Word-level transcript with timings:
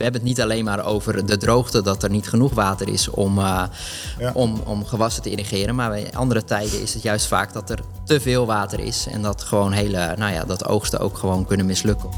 we 0.00 0.06
hebben 0.06 0.24
het 0.24 0.30
niet 0.36 0.40
alleen 0.40 0.64
maar 0.64 0.86
over 0.86 1.26
de 1.26 1.36
droogte, 1.36 1.82
dat 1.82 2.02
er 2.02 2.10
niet 2.10 2.28
genoeg 2.28 2.54
water 2.54 2.88
is 2.88 3.08
om, 3.08 3.38
uh, 3.38 3.64
om, 4.32 4.60
om 4.66 4.84
gewassen 4.84 5.22
te 5.22 5.30
irrigeren. 5.30 5.74
Maar 5.74 5.90
bij 5.90 6.10
andere 6.12 6.44
tijden 6.44 6.82
is 6.82 6.94
het 6.94 7.02
juist 7.02 7.26
vaak 7.26 7.52
dat 7.52 7.70
er 7.70 7.78
te 8.04 8.20
veel 8.20 8.46
water 8.46 8.80
is. 8.80 9.06
En 9.10 9.22
dat 9.22 9.42
gewoon 9.42 9.72
hele, 9.72 10.14
nou 10.16 10.32
ja, 10.32 10.44
dat 10.44 10.66
oogsten 10.66 11.00
ook 11.00 11.18
gewoon 11.18 11.46
kunnen 11.46 11.66
mislukken. 11.66 12.08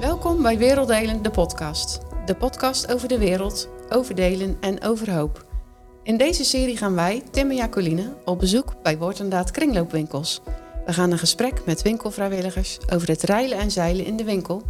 Welkom 0.00 0.42
bij 0.42 0.58
Werelddelen, 0.58 1.22
de 1.22 1.30
podcast. 1.30 1.98
De 2.26 2.34
podcast 2.34 2.92
over 2.92 3.08
de 3.08 3.18
wereld, 3.18 3.68
over 3.88 4.14
delen 4.14 4.56
en 4.60 4.82
over 4.82 5.12
hoop. 5.12 5.44
In 6.02 6.16
deze 6.16 6.44
serie 6.44 6.76
gaan 6.76 6.94
wij, 6.94 7.22
Tim 7.30 7.50
en 7.50 7.56
Jacoline, 7.56 8.14
op 8.24 8.38
bezoek 8.38 8.82
bij 8.82 8.98
Woord 8.98 9.50
kringloopwinkels. 9.50 10.40
We 10.86 10.92
gaan 10.92 11.10
een 11.10 11.18
gesprek 11.18 11.64
met 11.66 11.82
winkelvrijwilligers 11.82 12.78
over 12.92 13.08
het 13.08 13.22
reilen 13.22 13.58
en 13.58 13.70
zeilen 13.70 14.04
in 14.04 14.16
de 14.16 14.24
winkel 14.24 14.62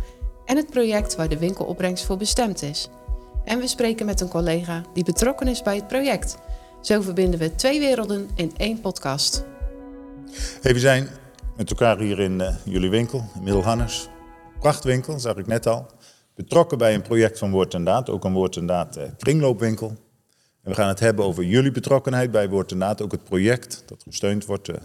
en 0.48 0.56
het 0.56 0.70
project 0.70 1.16
waar 1.16 1.28
de 1.28 1.38
winkelopbrengst 1.38 2.04
voor 2.04 2.16
bestemd 2.16 2.62
is. 2.62 2.88
En 3.44 3.58
we 3.58 3.66
spreken 3.66 4.06
met 4.06 4.20
een 4.20 4.28
collega 4.28 4.82
die 4.94 5.04
betrokken 5.04 5.48
is 5.48 5.62
bij 5.62 5.76
het 5.76 5.86
project. 5.86 6.38
Zo 6.80 7.00
verbinden 7.00 7.40
we 7.40 7.54
twee 7.54 7.78
werelden 7.78 8.28
in 8.34 8.52
één 8.56 8.80
podcast. 8.80 9.44
Hey, 10.62 10.72
we 10.72 10.78
zijn 10.78 11.08
met 11.56 11.70
elkaar 11.70 11.98
hier 11.98 12.20
in 12.20 12.40
uh, 12.40 12.54
jullie 12.64 12.90
winkel, 12.90 13.24
in 13.34 13.42
Middelhanners. 13.42 14.08
Prachtwinkel, 14.60 15.18
zag 15.18 15.36
ik 15.36 15.46
net 15.46 15.66
al. 15.66 15.86
Betrokken 16.34 16.78
bij 16.78 16.94
een 16.94 17.02
project 17.02 17.38
van 17.38 17.50
Woord 17.50 17.74
en 17.74 17.84
Daad, 17.84 18.10
ook 18.10 18.24
een 18.24 18.32
Woord 18.32 18.56
en 18.56 18.66
Daad 18.66 18.96
uh, 18.96 19.04
kringloopwinkel. 19.18 19.88
En 20.62 20.70
we 20.70 20.74
gaan 20.74 20.88
het 20.88 21.00
hebben 21.00 21.24
over 21.24 21.44
jullie 21.44 21.70
betrokkenheid 21.70 22.30
bij 22.30 22.48
Woord 22.48 22.72
en 22.72 22.78
Daad, 22.78 23.02
ook 23.02 23.12
het 23.12 23.24
project 23.24 23.82
dat 23.86 24.02
gesteund 24.02 24.46
wordt, 24.46 24.68
uh, 24.68 24.76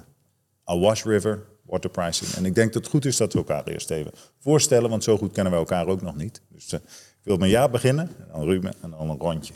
Awash 0.64 1.04
River 1.04 1.53
Water 1.66 1.90
Pricing. 1.90 2.32
En 2.32 2.46
ik 2.46 2.56
denk 2.56 2.74
dat 2.74 2.82
het 2.82 2.92
goed 2.92 3.06
is 3.06 3.18
dat 3.18 3.34
we 3.34 3.40
elkaar 3.40 3.64
eerst 3.64 3.90
even 3.90 4.12
voorstellen, 4.40 4.90
want 4.90 5.04
zo 5.04 5.18
goed 5.18 5.32
kennen 5.32 5.54
we 5.54 5.60
elkaar 5.60 5.88
ook 5.88 6.02
nog 6.02 6.16
niet. 6.16 6.42
Dus 6.50 6.74
uh, 6.74 6.80
ik 6.84 7.24
wil 7.24 7.38
met 7.38 7.50
jou 7.50 7.72
beginnen, 7.72 8.08
en 8.20 8.28
dan 8.32 8.44
Ruben 8.44 8.74
en 8.82 8.90
dan 8.90 9.10
een 9.10 9.18
rondje. 9.18 9.54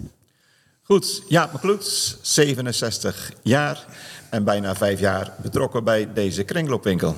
Goed, 0.82 1.24
Jaap 1.28 1.54
McCloets, 1.54 2.18
67 2.22 3.34
jaar 3.42 3.86
en 4.30 4.44
bijna 4.44 4.76
vijf 4.76 5.00
jaar 5.00 5.34
betrokken 5.42 5.84
bij 5.84 6.14
deze 6.14 6.44
kringloopwinkel. 6.44 7.16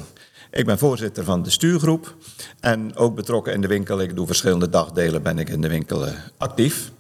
Ik 0.52 0.66
ben 0.66 0.78
voorzitter 0.78 1.24
van 1.24 1.44
de 1.44 1.50
stuurgroep 1.50 2.16
en 2.60 2.96
ook 2.96 3.16
betrokken 3.16 3.54
in 3.54 3.62
de 3.62 3.68
winkel. 3.68 4.02
Ik 4.02 4.16
doe 4.16 4.26
verschillende 4.26 4.70
dagdelen, 4.70 5.24
ben 5.24 5.40
ik 5.40 5.50
in 5.50 5.62
de 5.62 5.68
winkel 5.68 6.08
uh, 6.08 6.14
actief. 6.38 6.92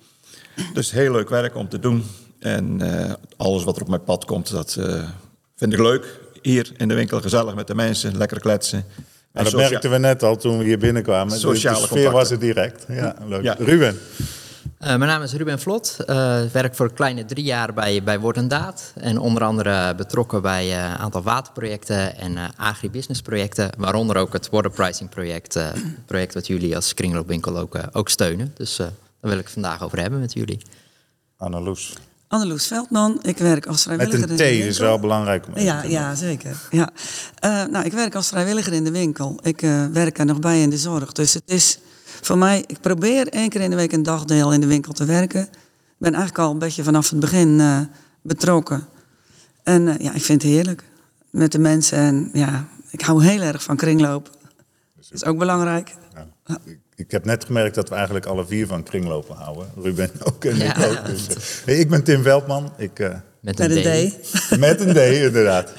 Dus 0.74 0.92
heel 0.92 1.12
leuk 1.12 1.30
werk 1.30 1.56
om 1.56 1.70
te 1.70 1.80
doen. 1.80 2.04
En 2.40 2.80
uh, 2.82 3.14
alles 3.38 3.64
wat 3.64 3.76
er 3.76 3.82
op 3.82 3.88
mijn 3.88 4.04
pad 4.04 4.26
komt, 4.26 4.52
dat 4.52 4.78
vind 5.56 5.74
ik 5.74 5.80
leuk 5.80 6.20
hier 6.42 6.72
in 6.78 6.88
de 6.88 6.94
winkel 6.94 7.22
gezellig 7.22 7.56
met 7.56 7.68
de 7.68 7.76
mensen, 7.76 8.18
lekker 8.18 8.40
kletsen. 8.40 8.86
En 9.32 9.44
dat 9.44 9.56
merkten 9.56 9.92
we 9.92 9.98
net 9.98 10.24
al 10.24 10.36
toen 10.36 10.58
we 10.58 10.64
hier 10.64 10.78
binnenkwamen. 10.78 11.40
Sociale 11.40 11.82
de 11.82 11.88
sfeer 11.88 12.12
was 12.12 12.30
het 12.30 12.40
direct. 12.40 12.86
Ja, 12.88 13.16
leuk. 13.28 13.44
Ja. 13.44 13.56
Ruben. 13.60 14.00
Uh, 14.82 14.88
mijn 14.88 15.00
naam 15.00 15.22
is 15.22 15.34
Ruben 15.34 15.60
Vlot. 15.60 15.98
Uh, 16.00 16.42
werk 16.52 16.76
voor 16.76 16.86
een 16.86 16.94
kleine 16.94 17.26
drie 17.26 17.44
jaar 17.44 17.74
bij, 17.74 18.04
bij 18.04 18.20
Word 18.20 18.38
en 18.38 18.48
Daad. 18.48 18.94
En 18.96 19.18
onder 19.18 19.44
andere 19.44 19.96
betrokken 19.96 20.42
bij 20.42 20.64
een 20.64 20.92
uh, 20.92 20.94
aantal 20.94 21.22
waterprojecten 21.22 22.18
en 22.18 22.38
agribusinessprojecten. 22.56 23.70
Waaronder 23.78 24.16
ook 24.16 24.34
het 24.34 24.50
Water 24.50 24.72
Pricing 24.72 25.10
project. 25.10 25.60
project 26.06 26.34
wat 26.34 26.48
jullie 26.48 26.76
als 26.76 26.94
kringloopwinkel 26.94 27.58
ook, 27.58 27.78
ook 27.92 28.10
steunen. 28.10 28.54
Dus 28.56 28.76
daar 28.76 28.92
wil 29.20 29.38
ik 29.38 29.44
het 29.44 29.54
vandaag 29.54 29.84
over 29.84 30.00
hebben 30.00 30.20
met 30.20 30.34
jullie. 30.34 30.62
Anneloes. 31.38 31.94
Anneloes 32.30 32.68
Veldman, 32.68 33.20
ik 33.22 33.38
werk 33.38 33.66
als 33.66 33.84
vrijwilliger 33.84 34.20
Met 34.20 34.30
een 34.30 34.36
T 34.36 34.66
is 34.66 34.78
wel 34.78 35.00
belangrijk 35.00 35.48
om 35.48 35.58
ja, 35.58 35.84
ja, 35.84 36.16
zeker. 36.16 36.58
Ja. 36.72 36.90
Uh, 37.46 37.66
nou, 37.66 37.86
ik 37.86 37.92
werk 37.92 38.16
als 38.16 38.28
vrijwilliger 38.28 38.74
in 38.74 38.84
de 38.84 38.92
winkel. 38.92 39.40
Ik 39.42 39.62
uh, 39.62 39.86
werk 39.86 40.18
er 40.18 40.26
nog 40.26 40.40
bij 40.40 40.62
in 40.62 40.70
de 40.70 40.78
zorg. 40.78 41.12
Dus 41.12 41.34
het 41.34 41.44
is 41.46 41.80
voor 42.22 42.38
mij, 42.38 42.64
ik 42.68 42.82
probeer 42.82 43.28
één 43.28 43.50
keer 43.50 43.62
in 43.62 43.70
de 43.70 43.76
week 43.76 43.92
een 43.92 44.04
dagdeel 44.04 44.54
in 44.54 44.62
de 44.62 44.68
winkel 44.68 44.94
te 44.94 45.06
werken. 45.06 45.42
Ik 45.42 45.98
ben 45.98 46.14
eigenlijk 46.14 46.44
al 46.44 46.52
een 46.52 46.60
beetje 46.60 46.84
vanaf 46.84 47.10
het 47.10 47.20
begin 47.20 47.60
uh, 47.60 47.80
betrokken. 48.22 48.86
En 49.64 49.98
ja, 50.00 50.14
ik 50.14 50.24
vind 50.24 50.42
het 50.42 50.52
heerlijk 50.52 50.84
met 51.30 51.52
de 51.52 51.60
mensen. 51.60 51.98
En 51.98 52.30
ja, 52.34 52.68
ik 52.90 53.02
hou 53.02 53.24
heel 53.24 53.42
erg 53.42 53.64
van 53.64 53.76
kringloop. 53.76 54.30
Dat 55.10 55.22
is 55.22 55.26
ook 55.26 55.38
belangrijk. 55.38 55.96
Ja 56.46 56.60
ik 57.00 57.12
heb 57.12 57.26
net 57.26 57.46
gemerkt 57.46 57.76
dat 57.76 57.90
we 57.90 57.96
eigenlijk 57.96 58.26
alle 58.26 58.46
vier 58.46 58.68
van 58.68 58.84
kringlopen 58.84 59.36
houden. 59.36 59.68
Ruben 59.82 60.12
ook 60.28 60.46
en 60.46 60.62
ik 60.62 60.78
ook. 60.78 61.06
Dus, 61.06 61.28
uh, 61.66 61.80
ik 61.80 61.90
ben 61.90 62.04
Tim 62.04 62.24
Veldman. 62.24 62.72
Ik, 62.78 63.00
uh, 63.00 63.16
met 63.40 63.60
een, 63.60 63.70
D. 63.70 63.84
D. 63.84 64.30
met 64.60 64.82
een 64.82 64.94
D, 64.94 64.98
inderdaad. 64.98 65.74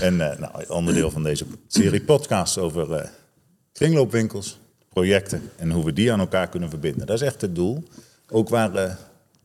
En 0.00 0.14
uh, 0.14 0.38
nou, 0.38 0.66
onderdeel 0.68 1.10
van 1.10 1.22
deze 1.22 1.44
serie 1.66 2.00
podcasts 2.02 2.58
over 2.58 3.10
kringloopwinkels, 3.72 4.58
projecten 4.88 5.50
en 5.56 5.70
hoe 5.70 5.84
we 5.84 5.92
die 5.92 6.12
aan 6.12 6.20
elkaar 6.20 6.48
kunnen 6.48 6.70
verbinden. 6.70 7.06
Dat 7.06 7.16
is 7.20 7.26
echt 7.26 7.40
het 7.40 7.54
doel. 7.54 7.84
Ook 8.28 8.48
waar, 8.48 8.98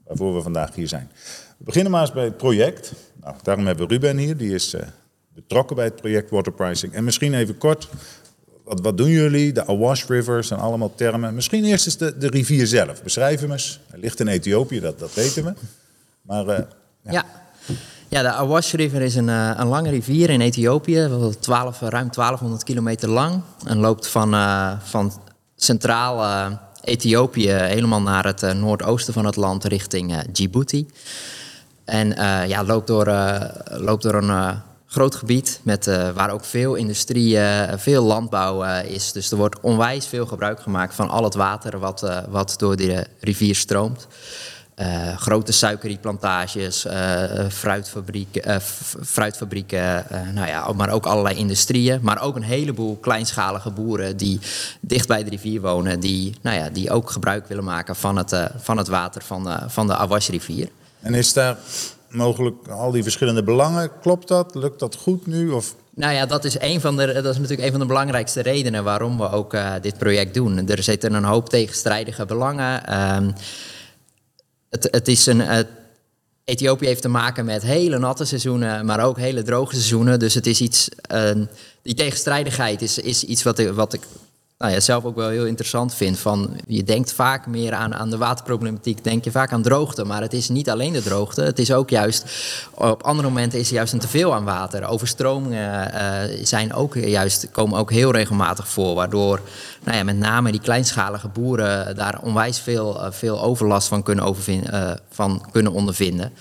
waarvoor 0.06 0.36
we 0.36 0.42
vandaag 0.42 0.76
hier 0.76 0.88
zijn. 0.88 1.12
We 1.58 1.64
beginnen 1.64 1.92
maar 1.92 2.02
eens 2.02 2.12
bij 2.12 2.24
het 2.24 2.38
project. 2.38 2.94
Nou, 3.22 3.36
daarom 3.44 3.66
hebben 3.66 3.88
we 3.88 3.94
Ruben 3.94 4.18
hier, 4.18 4.38
die 4.38 4.54
is 4.54 4.76
betrokken 5.34 5.76
bij 5.76 5.86
het 5.86 5.96
project 5.96 6.30
Water 6.30 6.52
Pricing. 6.52 6.94
En 6.94 7.04
misschien 7.04 7.34
even 7.34 7.58
kort, 7.58 7.90
wat, 8.64 8.82
wat 8.82 8.98
doen 8.98 9.10
jullie? 9.10 9.52
De 9.52 9.68
Awash 9.68 10.06
River 10.06 10.44
zijn 10.44 10.60
allemaal 10.60 10.96
termen. 10.96 11.36
Misschien 11.36 11.64
eerst 11.64 11.86
eens 11.86 11.98
de, 11.98 12.18
de 12.18 12.28
rivier 12.28 12.68
zelf. 12.68 13.04
Beschrijf 13.04 13.40
hem 13.40 13.52
eens. 13.52 13.80
Hij 13.88 14.00
ligt 14.00 14.20
in 14.20 14.28
Ethiopië, 14.28 14.80
dat, 14.80 15.00
dat 15.00 15.14
weten 15.14 15.44
we. 15.44 15.54
Maar 16.22 16.48
uh, 16.48 16.58
ja. 17.02 17.26
ja. 18.08 18.22
de 18.22 18.32
Awash 18.32 18.74
River 18.74 19.02
is 19.02 19.16
een, 19.16 19.28
uh, 19.28 19.52
een 19.56 19.68
lange 19.68 19.90
rivier 19.90 20.30
in 20.30 20.42
Ethiopië, 20.42 21.10
12, 21.40 21.80
ruim 21.80 22.10
1200 22.12 22.64
kilometer 22.64 23.10
lang. 23.10 23.42
En 23.66 23.78
loopt 23.78 24.08
van, 24.08 24.34
uh, 24.34 24.72
van 24.84 25.22
centraal 25.56 26.50
Ethiopië 26.84 27.52
helemaal 27.52 28.02
naar 28.02 28.26
het 28.26 28.54
noordoosten 28.54 29.14
van 29.14 29.26
het 29.26 29.36
land 29.36 29.64
richting 29.64 30.22
Djibouti. 30.32 30.88
En 31.86 32.08
ja, 32.48 32.64
loopt 32.64 32.88
door, 32.88 33.06
loopt 33.64 34.04
door 34.04 34.14
een 34.14 34.62
groot 34.92 35.16
gebied 35.16 35.60
met, 35.64 35.88
uh, 35.88 36.10
waar 36.10 36.30
ook 36.30 36.46
veel 36.46 36.76
industrie, 36.76 37.36
uh, 37.36 37.64
veel 37.76 38.04
landbouw 38.04 38.66
uh, 38.66 38.84
is. 38.84 39.12
Dus 39.12 39.32
er 39.32 39.38
wordt 39.38 39.60
onwijs 39.60 40.08
veel 40.08 40.26
gebruik 40.26 40.62
gemaakt 40.62 40.96
van 40.96 41.10
al 41.10 41.24
het 41.24 41.34
water 41.34 41.80
wat, 41.80 42.24
wat 42.30 42.54
door 42.58 42.76
de 42.76 43.08
rivier 43.20 43.56
stroomt. 43.56 44.08
grote 45.16 45.52
suikerrietplantages, 45.52 46.86
fruitfabrieken, 47.50 48.62
fruitfabrieken 49.04 50.06
nou 50.34 50.48
ja, 50.48 50.72
maar 50.76 50.90
ook 50.90 51.06
allerlei 51.06 51.36
industrieën. 51.36 52.00
Maar 52.02 52.22
ook 52.22 52.36
een 52.36 52.44
heleboel 52.44 52.98
kleinschalige 52.98 53.72
boeren 53.72 54.18
die 54.18 54.40
dicht 54.80 55.08
bij 55.08 55.24
de 55.24 55.30
rivier 55.30 55.62
wonen, 55.62 56.00
die, 56.00 56.36
nou 56.42 56.58
ja, 56.58 56.70
die 56.70 56.92
ook 56.92 57.10
gebruik 57.12 57.48
willen 57.48 57.64
maken 57.64 57.96
van 57.96 58.18
het, 58.18 58.36
van 58.58 58.78
het 58.78 58.88
water 58.88 59.22
van, 59.22 59.60
van 59.68 59.88
de 59.88 59.96
Awash-rivier. 59.96 60.70
En 61.00 61.14
is 61.14 61.34
daar 61.34 61.58
mogelijk 62.12 62.68
al 62.68 62.92
die 62.92 63.04
verschillende 63.04 63.44
belangen. 63.44 63.92
Klopt 64.02 64.28
dat? 64.28 64.56
Lukt 64.56 64.80
dat 64.80 64.96
goed 64.96 65.28
nu? 65.28 65.50
Of? 65.50 65.76
Nou 65.96 66.14
ja, 66.14 66.26
dat 66.26 66.46
is, 66.46 66.60
een 66.60 66.82
van 66.82 66.98
de, 66.98 67.06
dat 67.06 67.26
is 67.26 67.38
natuurlijk 67.38 67.62
een 67.62 67.72
van 67.72 67.80
de 67.80 67.86
belangrijkste 67.86 68.42
redenen 68.42 68.84
waarom 68.84 69.18
we 69.18 69.30
ook 69.30 69.54
uh, 69.54 69.74
dit 69.82 69.98
project 69.98 70.34
doen. 70.34 70.68
Er 70.68 70.84
zitten 70.84 71.14
een 71.14 71.24
hoop 71.24 71.50
tegenstrijdige 71.50 72.26
belangen. 72.26 73.02
Um, 73.16 73.34
het, 74.70 74.88
het 74.92 75.08
is 75.08 75.26
een. 75.26 75.40
Uh, 75.40 75.58
Ethiopië 76.44 76.86
heeft 76.86 77.02
te 77.02 77.10
maken 77.10 77.46
met 77.46 77.62
hele 77.62 77.98
natte 77.98 78.26
seizoenen, 78.26 78.86
maar 78.86 79.04
ook 79.06 79.18
hele 79.18 79.44
droge 79.44 79.74
seizoenen. 79.74 80.20
Dus 80.20 80.34
het 80.34 80.48
is 80.48 80.62
iets. 80.62 80.90
Uh, 81.14 81.32
die 81.82 81.94
tegenstrijdigheid 81.94 82.82
is, 82.82 82.98
is 82.98 83.24
iets 83.24 83.44
wat 83.44 83.60
wat 83.60 83.94
ik 83.94 84.02
nou 84.62 84.74
ja, 84.74 84.80
zelf 84.80 85.04
ook 85.04 85.16
wel 85.16 85.30
heel 85.30 85.46
interessant 85.46 85.94
vind. 85.94 86.20
Van, 86.20 86.50
je 86.68 86.84
denkt 86.84 87.14
vaak 87.14 87.48
meer 87.48 87.74
aan, 87.74 87.96
aan 87.96 88.10
de 88.10 88.18
waterproblematiek, 88.18 89.04
denk 89.04 89.24
je 89.24 89.32
vaak 89.32 89.52
aan 89.52 89.62
droogte. 89.62 90.04
Maar 90.04 90.22
het 90.22 90.34
is 90.34 90.50
niet 90.50 90.70
alleen 90.70 90.94
de 90.94 91.04
droogte. 91.04 91.42
Het 91.42 91.60
is 91.60 91.74
ook 91.74 91.90
juist, 91.90 92.26
op 92.74 93.04
andere 93.04 93.28
momenten 93.28 93.60
is 93.60 93.68
er 93.68 93.74
juist 93.74 93.94
een 93.94 94.00
teveel 94.00 94.34
aan 94.34 94.44
water. 94.44 94.88
Overstromingen 94.88 95.92
uh, 95.94 96.46
zijn 96.46 96.74
ook 96.74 96.96
juist, 96.96 97.48
komen 97.52 97.80
ook 97.80 97.92
heel 97.92 98.12
regelmatig 98.12 98.68
voor. 98.68 98.96
Waardoor 98.96 99.42
nou 99.84 99.98
ja, 99.98 100.04
met 100.04 100.18
name 100.18 100.52
die 100.52 100.62
kleinschalige 100.62 101.28
boeren 101.28 101.96
daar 101.96 102.20
onwijs 102.22 102.60
veel, 102.60 102.96
uh, 102.96 103.08
veel 103.12 103.42
overlast 103.42 103.88
van 103.88 104.04
kunnen, 104.04 104.36
uh, 104.48 104.92
van 105.10 105.46
kunnen 105.52 105.72
ondervinden. 105.72 106.32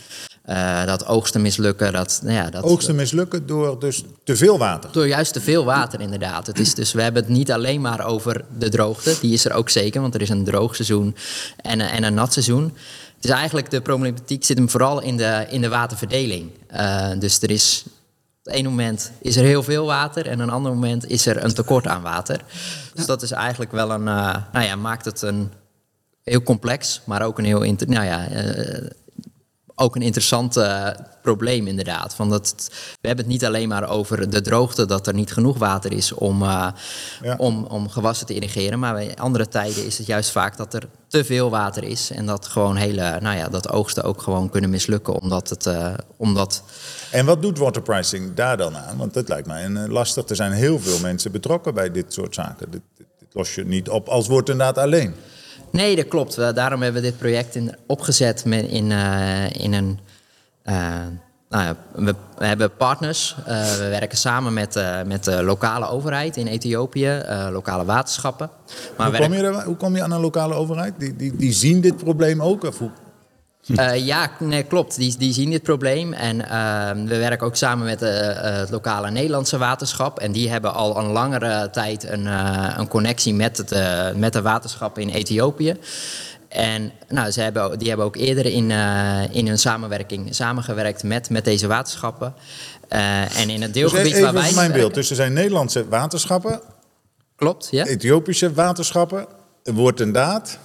Uh, 0.51 0.85
dat 0.85 1.07
oogsten 1.07 1.41
mislukken. 1.41 1.93
Dat, 1.93 2.21
nou 2.23 2.35
ja, 2.35 2.51
dat, 2.51 2.63
oogsten 2.63 2.95
mislukken 2.95 3.47
door 3.47 3.81
dus 3.81 4.05
te 4.25 4.37
veel 4.37 4.59
water? 4.59 4.93
Door 4.93 5.07
juist 5.07 5.33
te 5.33 5.41
veel 5.41 5.65
water, 5.65 6.01
inderdaad. 6.01 6.47
Het 6.47 6.59
is 6.59 6.75
dus, 6.75 6.93
we 6.93 7.03
hebben 7.03 7.23
het 7.23 7.33
niet 7.33 7.53
alleen 7.53 7.81
maar 7.81 8.05
over 8.05 8.45
de 8.59 8.69
droogte. 8.69 9.17
Die 9.21 9.33
is 9.33 9.45
er 9.45 9.53
ook 9.53 9.69
zeker, 9.69 10.01
want 10.01 10.15
er 10.15 10.21
is 10.21 10.29
een 10.29 10.45
droog 10.45 10.75
seizoen 10.75 11.17
en, 11.57 11.81
en 11.81 12.03
een 12.03 12.15
nat 12.15 12.33
seizoen. 12.33 12.65
Het 13.15 13.25
is 13.25 13.31
eigenlijk, 13.31 13.71
de 13.71 13.81
problematiek 13.81 14.45
zit 14.45 14.59
hem 14.59 14.71
vooral 14.71 15.03
in 15.03 15.17
de, 15.17 15.47
in 15.49 15.61
de 15.61 15.69
waterverdeling. 15.69 16.51
Uh, 16.73 17.11
dus 17.19 17.43
er 17.43 17.51
is, 17.51 17.83
op 17.87 17.93
het 18.43 18.55
ene 18.55 18.69
moment 18.69 19.11
is 19.21 19.37
er 19.37 19.45
heel 19.45 19.63
veel 19.63 19.87
water... 19.87 20.27
en 20.27 20.35
op 20.35 20.41
een 20.41 20.51
ander 20.51 20.73
moment 20.73 21.11
is 21.11 21.27
er 21.27 21.45
een 21.45 21.55
tekort 21.55 21.87
aan 21.87 22.03
water. 22.03 22.41
Dus 22.95 23.07
dat 23.07 23.23
is 23.23 23.31
eigenlijk 23.31 23.73
wel 23.73 23.91
een... 23.91 24.07
Uh, 24.07 24.37
nou 24.53 24.65
ja, 24.65 24.77
maakt 24.77 25.05
het 25.05 25.23
een 25.23 25.53
heel 26.23 26.43
complex, 26.43 27.01
maar 27.05 27.23
ook 27.23 27.39
een 27.39 27.45
heel... 27.45 27.75
Nou 27.87 28.05
ja, 28.05 28.27
ook 29.81 29.97
een 29.97 30.03
interessant 30.03 30.57
eh, 30.57 30.89
probleem 31.23 31.67
inderdaad. 31.67 32.15
Van 32.15 32.31
dat, 32.31 32.55
we 33.01 33.07
hebben 33.07 33.25
het 33.25 33.35
niet 33.35 33.45
alleen 33.45 33.69
maar 33.69 33.89
over 33.89 34.31
de 34.31 34.41
droogte, 34.41 34.87
dat 34.87 35.07
er 35.07 35.15
niet 35.15 35.33
genoeg 35.33 35.59
water 35.59 35.93
is 35.93 36.13
om, 36.13 36.43
eh, 36.43 36.67
Ja. 37.23 37.35
om, 37.37 37.65
om 37.65 37.89
gewassen 37.89 38.27
te 38.27 38.35
irrigeren. 38.35 38.79
Maar 38.79 39.03
in 39.03 39.19
andere 39.19 39.49
tijden 39.49 39.87
is 39.87 39.99
het 39.99 40.07
juist 40.07 40.31
vaak 40.31 40.57
dat 40.57 40.75
er 40.75 40.89
te 41.07 41.25
veel 41.25 41.51
water 41.51 41.85
is. 41.85 42.11
En 42.11 42.27
dat 42.27 42.47
gewoon 42.47 42.77
hele, 42.77 43.19
nou 43.21 43.37
ja, 43.37 43.49
dat 43.49 43.71
oogsten 43.71 44.03
ook 44.05 44.23
gewoon 44.23 44.51
kunnen 44.51 44.71
mislukken. 44.71 45.21
Omdat 45.21 45.49
het, 45.49 45.67
eh, 45.67 45.95
omdat 46.17 46.63
En 47.11 47.27
wat 47.27 47.43
doet 47.43 47.59
water 47.59 47.83
pricing 47.83 48.35
daar 48.35 48.57
dan 48.57 48.77
aan? 48.77 48.97
Want 48.97 49.15
dat 49.15 49.29
lijkt 49.29 49.47
mij 49.47 49.65
een, 49.65 49.91
lastig. 49.91 50.29
Er 50.29 50.37
zijn 50.37 50.53
heel 50.53 50.79
veel 50.79 50.99
mensen 50.99 51.33
betrokken 51.33 51.75
bij 51.75 51.91
dit 51.91 52.13
soort 52.13 52.35
zaken. 52.35 52.71
Dit, 52.71 52.81
dit, 52.97 53.07
dit 53.19 53.29
los 53.33 53.55
je 53.55 53.65
niet 53.65 53.89
op 53.89 54.09
als 54.09 54.29
wordt 54.29 54.49
inderdaad 54.49 54.79
alleen. 54.79 55.15
Nee, 55.73 55.97
dat 55.97 56.09
klopt. 56.09 56.37
Daarom 56.55 56.83
hebben 56.83 57.03
we 57.03 57.09
dit 57.09 57.19
project 57.19 57.55
in, 57.55 57.75
opgezet 57.87 58.45
met, 58.45 58.67
in, 58.67 58.93
eh, 58.93 59.51
in 59.51 59.73
een. 59.73 59.99
eh, 60.63 60.75
nou 61.49 61.65
ja, 61.65 61.77
we, 61.95 62.15
we 62.39 62.47
hebben 62.47 62.77
partners. 62.77 63.37
Eh, 63.47 63.73
we 63.73 63.89
werken 63.89 64.19
samen 64.19 64.53
met, 64.53 64.81
met 65.07 65.25
de 65.25 65.43
lokale 65.43 65.89
overheid 65.89 66.37
in 66.37 66.47
Ethiopië, 66.47 67.23
lokale 67.51 67.85
waterschappen. 67.85 68.51
Maar 68.97 69.09
Hoe 69.17 69.19
kom, 69.21 69.35
je 69.35 69.43
er, 69.43 69.65
hoe 69.65 69.77
kom 69.77 69.97
je 69.97 70.03
aan 70.03 70.11
een 70.13 70.21
lokale 70.21 70.55
overheid? 70.55 70.95
Die, 70.99 71.17
die, 71.17 71.37
die 71.37 71.53
zien 71.53 71.81
dit 71.81 71.97
probleem 71.97 72.43
ook? 72.43 72.65
Of 72.65 72.79
hoe? 72.79 72.91
Eh, 73.67 74.07
ja, 74.07 74.31
nee, 74.39 74.63
klopt. 74.63 74.97
Die, 74.97 75.17
die 75.19 75.33
zien 75.33 75.51
dit 75.51 75.63
probleem. 75.63 76.13
En 76.13 76.49
eh, 76.49 76.91
we 77.07 77.19
werken 77.19 77.47
ook 77.47 77.57
samen 77.57 77.87
met 77.87 78.03
eh, 78.03 78.59
het 78.59 78.71
lokale 78.71 79.11
Nederlandse 79.11 79.59
waterschap. 79.59 80.19
En 80.19 80.33
die 80.33 80.51
hebben 80.51 80.75
al 80.75 80.99
een 80.99 81.11
langere 81.11 81.71
tijd 81.71 82.09
een, 82.09 82.27
eh, 82.27 82.75
een 82.77 82.89
connectie 82.89 83.35
met, 83.35 83.57
het, 83.57 83.75
met 84.17 84.33
de 84.33 84.43
waterschappen 84.43 85.03
in 85.03 85.09
Ethiopië. 85.09 85.77
En 86.49 86.93
nou, 87.09 87.31
ze 87.31 87.41
hebben, 87.41 87.79
die 87.79 87.89
hebben 87.89 88.07
ook 88.07 88.17
eerder 88.17 88.47
in, 88.47 88.71
in 89.31 89.47
hun 89.47 89.59
samenwerking 89.59 90.35
samengewerkt 90.35 91.03
met, 91.03 91.31
met 91.31 91.45
deze 91.45 91.67
waterschappen. 91.67 92.35
En 92.89 93.51
in 93.51 93.63
het 93.63 93.73
Dus 93.75 93.83
deelgebied 93.83 94.13
even 94.13 94.23
waar 94.23 94.33
wij 94.33 94.45
voor 94.45 94.55
mijn 94.55 94.73
beeld. 94.73 94.95
Dus 94.95 95.11
er 95.11 95.17
zijn 95.17 95.33
Nederlandse 95.33 95.89
waterschappen, 95.89 96.61
Klopt, 97.37 97.69
ja. 97.71 97.87
Ethiopische 97.87 98.53
waterschappen. 98.53 99.27
Woord 99.65 100.01
en 100.01 100.13
daad. 100.13 100.59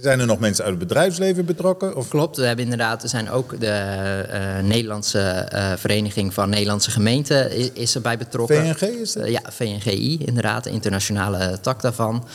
Zijn 0.00 0.20
er 0.20 0.26
nog 0.26 0.38
mensen 0.38 0.64
uit 0.64 0.78
het 0.78 0.88
bedrijfsleven 0.88 1.44
betrokken? 1.44 1.96
Of 1.96 2.08
Klopt, 2.08 2.36
we 2.36 2.46
hebben 2.46 2.64
inderdaad, 2.64 3.02
er 3.02 3.08
zijn 3.08 3.30
ook 3.30 3.60
de 3.60 3.66
eh, 3.66 4.58
Nederlandse 4.62 5.20
eh, 5.20 5.72
Vereniging 5.76 6.34
van 6.34 6.48
Nederlandse 6.48 6.90
Gemeenten 6.90 7.74
is 7.74 7.94
erbij 7.94 8.18
betrokken. 8.18 8.76
VNG 8.76 8.88
is 8.88 9.12
dat? 9.12 9.22
Eh, 9.22 9.30
ja, 9.30 9.40
VNGI 9.50 10.18
inderdaad, 10.24 10.64
de 10.64 10.70
internationale 10.70 11.58
tak 11.60 11.82
daarvan. 11.82 12.26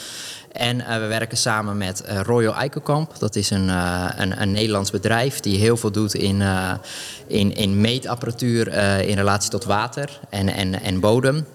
En 0.51 0.86
eh, 0.86 1.00
we 1.00 1.06
werken 1.06 1.38
samen 1.38 1.77
met 1.77 2.01
eh, 2.01 2.19
Royal 2.21 2.56
Eikenkamp. 2.56 3.19
Dat 3.19 3.36
is 3.36 3.50
een, 3.50 3.69
eh, 3.69 4.09
een, 4.15 4.42
een 4.42 4.51
Nederlands 4.51 4.92
bedrijf 4.92 5.39
die 5.39 5.57
heel 5.57 5.77
veel 5.77 5.92
doet 5.92 6.13
in, 6.13 6.44
in, 7.27 7.56
in 7.56 7.81
meetapparatuur 7.81 8.68
in 9.07 9.15
relatie 9.15 9.50
tot 9.50 9.63
water 9.63 10.19
en, 10.30 10.53
en, 10.53 10.81
en 10.81 11.00
bodem. 11.00 11.45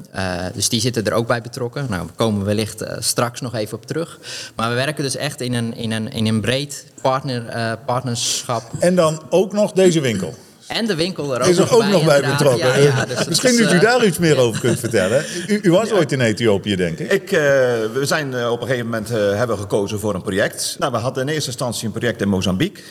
Dus 0.55 0.69
die 0.69 0.81
zitten 0.81 1.05
er 1.05 1.13
ook 1.13 1.27
bij 1.27 1.43
betrokken. 1.43 1.87
Nou, 1.89 2.07
daar 2.07 2.17
komen 2.17 2.41
we 2.41 2.47
wellicht 2.47 2.85
straks 2.99 3.41
nog 3.41 3.55
even 3.55 3.77
op 3.77 3.87
terug. 3.87 4.19
Maar 4.55 4.69
we 4.69 4.75
werken 4.75 5.03
dus 5.03 5.17
echt 5.17 5.41
in 5.41 5.55
een, 5.55 5.75
in 5.77 5.93
een, 5.93 6.13
in 6.13 6.27
een 6.27 6.41
breed 6.41 6.85
partner, 7.01 7.77
partnerschap. 7.85 8.63
En 8.79 8.95
dan 8.95 9.23
ook 9.31 9.53
nog 9.53 9.73
deze 9.73 10.01
winkel. 10.01 10.35
En 10.67 10.87
de 10.87 10.95
winkel 10.95 11.35
er 11.35 11.41
ook, 11.41 11.47
Is 11.47 11.59
er 11.59 11.75
ook 11.75 11.81
bij, 11.81 11.91
nog 11.91 12.05
bij 12.05 12.21
betrokken. 12.21 12.67
Ja, 12.67 12.77
ja, 12.77 13.05
dus 13.05 13.25
Misschien 13.29 13.51
is, 13.51 13.59
dat 13.59 13.73
u 13.73 13.77
eh, 13.77 13.83
daar 13.83 14.07
iets 14.07 14.19
meer 14.19 14.37
over 14.37 14.61
kunt 14.61 14.81
vertellen. 14.81 15.25
U, 15.47 15.59
u 15.63 15.71
was 15.71 15.93
ooit 15.93 16.13
in 16.13 16.21
Ethiopië, 16.21 16.77
denk 16.77 16.99
ik. 16.99 17.13
Ik, 17.13 17.33
eh, 17.33 17.39
we 17.93 18.01
zijn 18.03 18.35
eh, 18.35 18.51
op 18.51 18.61
een 18.61 18.67
gegeven 18.67 18.91
moment 18.91 19.11
eh, 19.11 19.17
hebben 19.17 19.59
gekozen 19.59 20.01
voor 20.01 20.15
een 20.15 20.23
project. 20.23 20.77
Nou, 20.79 20.93
we 20.93 20.99
hadden 20.99 21.29
in 21.29 21.35
eerste 21.35 21.51
instantie 21.51 21.87
een 21.87 21.93
project 21.93 22.21
in 22.21 22.29
Mozambique. 22.29 22.83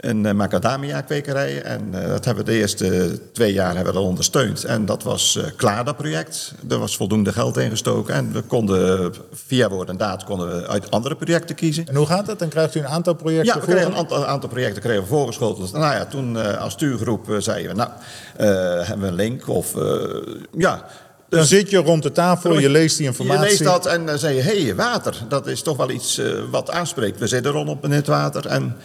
Een 0.00 0.24
uh, 0.24 0.32
macadamia-kwekerij. 0.32 1.62
En 1.62 1.88
eh, 1.92 2.08
dat 2.08 2.24
hebben 2.24 2.44
we 2.44 2.50
de 2.50 2.58
eerste 2.58 3.18
twee 3.32 3.52
jaar 3.52 3.74
hebben 3.74 3.92
we 3.92 3.98
dat 3.98 4.08
ondersteund. 4.08 4.64
En 4.64 4.86
dat 4.86 5.02
was 5.02 5.36
eh, 5.36 5.44
klaar, 5.56 5.84
dat 5.84 5.96
project. 5.96 6.54
Er 6.68 6.78
was 6.78 6.96
voldoende 6.96 7.32
geld 7.32 7.56
ingestoken. 7.56 8.14
En 8.14 8.32
we 8.32 8.42
konden 8.42 9.14
via 9.46 9.68
woord 9.68 9.88
en 9.88 9.96
daad 9.96 10.24
konden 10.24 10.48
we 10.48 10.68
uit 10.68 10.90
andere 10.90 11.16
projecten 11.16 11.54
kiezen. 11.54 11.86
En 11.86 11.94
hoe 11.94 12.06
gaat 12.06 12.26
dat? 12.26 12.38
Dan 12.38 12.48
krijgt 12.48 12.74
u 12.74 12.80
een 12.80 12.86
aantal 12.86 13.14
projecten 13.14 13.54
Ja, 13.54 13.60
we 13.60 13.66
kregen 13.66 13.86
een 13.86 13.96
aantal, 13.96 14.26
aantal 14.26 14.48
projecten 14.48 14.82
kregen 14.82 15.02
we 15.02 15.08
voorgeschoteld. 15.08 15.72
Nou 15.72 15.94
ja, 15.94 16.06
toen 16.06 16.38
eh, 16.38 16.60
als 16.60 16.72
stuurgroep 16.72 17.30
eh, 17.30 17.36
zeiden 17.38 17.70
we, 17.70 17.76
nou, 17.76 17.90
eh, 18.36 18.86
hebben 18.86 19.00
we 19.00 19.06
een 19.06 19.14
link 19.14 19.48
of 19.48 19.76
eh, 19.76 20.22
ja. 20.56 20.86
Dan 21.28 21.44
zit 21.44 21.70
je 21.70 21.76
rond 21.76 22.02
de 22.02 22.12
tafel, 22.12 22.58
je 22.58 22.70
leest 22.70 22.96
die 22.96 23.06
informatie. 23.06 23.42
Je 23.42 23.48
leest 23.48 23.64
dat 23.64 23.86
en 23.86 24.06
dan 24.06 24.18
zeg 24.18 24.34
je, 24.34 24.40
hé, 24.40 24.62
hey, 24.62 24.74
water, 24.74 25.16
dat 25.28 25.46
is 25.46 25.62
toch 25.62 25.76
wel 25.76 25.90
iets 25.90 26.18
eh, 26.18 26.32
wat 26.50 26.70
aanspreekt. 26.70 27.18
We 27.18 27.26
zitten 27.26 27.52
rondom 27.52 27.78
in 27.82 27.90
het 27.90 28.06
water 28.06 28.46
en 28.46 28.76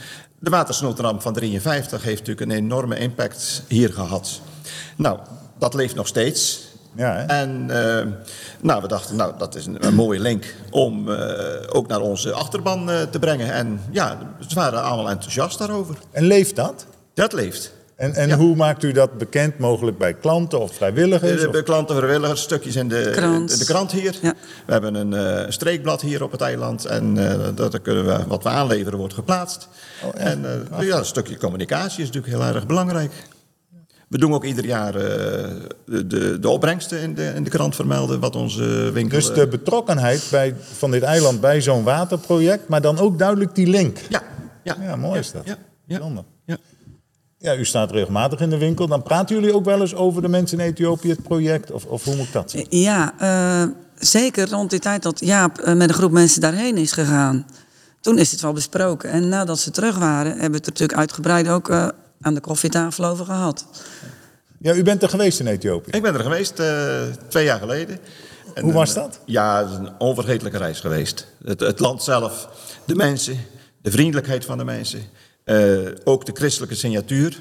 de 0.44 0.50
watersnoodramp 0.50 1.22
van 1.22 1.34
53 1.34 2.04
heeft 2.04 2.20
natuurlijk 2.20 2.52
een 2.52 2.58
enorme 2.58 2.98
impact 2.98 3.64
hier 3.68 3.94
gehad. 3.94 4.42
Nou, 4.96 5.20
dat 5.58 5.74
leeft 5.74 5.96
nog 5.96 6.08
steeds. 6.08 6.68
Ja, 6.96 7.16
hè? 7.16 7.24
En 7.24 7.70
eh, 7.70 8.08
nou, 8.62 8.82
we 8.82 8.88
dachten, 8.88 9.16
nou, 9.16 9.34
dat 9.38 9.56
is 9.56 9.66
een, 9.66 9.86
een 9.86 9.94
mooie 9.94 10.20
link 10.20 10.56
om 10.70 11.12
eh, 11.12 11.62
ook 11.70 11.88
naar 11.88 12.00
onze 12.00 12.34
achterban 12.34 12.90
eh, 12.90 13.02
te 13.02 13.20
brengen. 13.20 13.54
En 13.54 13.82
ja, 13.92 14.18
ze 14.48 14.56
waren 14.56 14.84
allemaal 14.84 15.10
enthousiast 15.10 15.58
daarover. 15.58 15.98
En 16.12 16.24
leeft 16.24 16.56
dat? 16.56 16.86
Dat 17.14 17.34
leeft. 17.34 17.72
En, 18.04 18.14
en 18.14 18.28
Ja. 18.28 18.38
hoe 18.38 18.56
maakt 18.56 18.84
u 18.84 18.92
dat 18.92 19.18
bekend, 19.18 19.58
mogelijk 19.58 19.98
bij 19.98 20.14
klanten 20.14 20.60
of 20.60 20.76
vrijwilligers? 20.76 21.42
De, 21.42 21.48
Of- 21.48 21.54
de 21.54 21.64
klanten, 21.64 21.96
vrijwilligers, 21.96 22.42
stukjes 22.42 22.76
in 22.76 22.88
de 22.88 23.10
Krant. 23.16 23.50
de, 23.50 23.58
de 23.58 23.66
krant 23.66 23.92
hier. 23.92 24.16
Ja. 24.22 24.34
We 24.66 24.72
hebben 24.72 24.96
een 24.96 25.14
eh, 25.14 25.46
streekblad 25.52 26.02
hier 26.02 26.24
op 26.24 26.32
het 26.32 26.42
eiland. 26.42 26.86
En 26.86 27.32
eh, 27.32 27.48
dat 27.56 27.82
kunnen 27.82 28.06
we, 28.06 28.24
wat 28.28 28.44
we 28.44 28.50
aanleveren 28.50 28.98
wordt 29.00 29.14
geplaatst. 29.14 29.68
en 30.16 30.46
eh, 30.80 30.88
ja, 30.88 30.98
een 30.98 31.06
stukje 31.06 31.38
communicatie 31.38 32.02
is 32.04 32.12
natuurlijk 32.12 32.34
heel 32.34 32.56
erg 32.56 32.66
belangrijk. 32.66 33.12
We 34.08 34.18
doen 34.18 34.34
ook 34.34 34.44
ieder 34.46 34.66
jaar 34.66 34.96
eh, 34.96 35.02
de, 35.86 36.08
de, 36.08 36.40
de 36.40 36.50
opbrengsten 36.50 37.00
in 37.00 37.14
de, 37.16 37.32
in 37.36 37.44
de 37.44 37.50
krant 37.50 37.76
vermelden. 37.76 38.20
Wat 38.20 38.36
onze 38.36 38.92
winkel... 38.94 39.18
Dus 39.18 39.30
eh, 39.30 39.36
de 39.36 39.48
betrokkenheid 39.48 40.28
bij, 40.32 40.56
van 40.78 40.92
dit 40.92 41.04
eiland 41.04 41.42
bij 41.42 41.62
zo'n 41.62 41.84
waterproject, 41.84 42.68
maar 42.68 42.82
dan 42.82 43.00
ook 43.00 43.20
duidelijk 43.20 43.56
die 43.56 43.68
link. 43.68 43.98
ja, 44.10 44.22
ja, 44.64 44.76
Ja, 44.82 44.96
mooi 44.96 45.20
is 45.20 45.32
dat. 45.32 45.42
Ja, 45.46 45.52
ja, 45.52 45.58
Bijzonder. 45.98 46.24
Ja. 47.44 47.56
U 47.56 47.66
staat 47.66 47.92
regelmatig 47.92 48.40
in 48.40 48.50
de 48.50 48.58
winkel. 48.58 48.88
Dan 48.88 49.04
praten 49.04 49.36
jullie 49.36 49.56
ook 49.56 49.66
wel 49.66 49.82
eens 49.82 49.96
over 49.96 50.22
de 50.22 50.28
mensen 50.28 50.60
in 50.60 50.66
Ethiopië, 50.66 51.10
het 51.10 51.24
project? 51.24 51.72
Of, 51.72 51.86
of 51.86 52.04
hoe 52.04 52.16
moet 52.16 52.26
ik 52.26 52.34
dat 52.34 52.52
zien? 52.52 52.66
Ja, 52.70 53.14
eh, 53.20 53.70
zeker 54.00 54.50
rond 54.50 54.70
die 54.70 54.80
tijd 54.80 55.04
dat 55.04 55.20
Jaap 55.20 55.58
eh, 55.58 55.74
met 55.74 55.90
een 55.90 55.96
groep 55.96 56.12
mensen 56.12 56.42
daarheen 56.42 56.78
is 56.78 56.92
gegaan. 56.92 57.46
Toen 58.04 58.18
is 58.18 58.32
het 58.32 58.42
wel 58.42 58.54
besproken. 58.54 59.10
En 59.10 59.30
nadat 59.30 59.60
ze 59.60 59.72
terug 59.72 59.98
waren, 59.98 60.32
hebben 60.32 60.52
we 60.52 60.56
het 60.56 60.66
er 60.66 60.72
natuurlijk 60.72 61.00
uitgebreid 61.00 61.48
ook 61.48 61.70
eh, 61.70 61.88
aan 62.22 62.34
de 62.34 62.40
koffietafel 62.40 63.06
over 63.06 63.26
gehad. 63.26 63.66
Ja, 64.60 64.74
u 64.74 64.84
bent 64.84 65.04
er 65.04 65.10
geweest 65.10 65.40
in 65.40 65.48
Ethiopië. 65.48 65.92
Ik 65.92 66.02
ben 66.02 66.14
er 66.14 66.20
geweest 66.20 66.60
eh, 66.60 67.02
twee 67.28 67.46
jaar 67.46 67.60
geleden. 67.60 68.00
En, 68.54 68.64
Hoe 68.64 68.74
was 68.74 68.90
eh, 68.90 68.96
dat? 68.96 69.20
Ja, 69.26 69.60
het 69.60 69.70
is 69.70 69.78
een 69.78 69.92
onvergetelijke 69.98 70.58
reis 70.58 70.80
geweest. 70.80 71.28
Het, 71.44 71.60
het 71.60 71.80
land 71.80 72.04
zelf, 72.04 72.50
de 72.86 72.96
mensen, 72.96 73.38
de 73.82 73.92
vriendelijkheid 73.92 74.46
van 74.46 74.58
de 74.58 74.64
mensen. 74.64 75.02
Eh, 75.44 75.80
ook 76.04 76.26
de 76.26 76.32
christelijke 76.34 76.76
signatuur. 76.76 77.40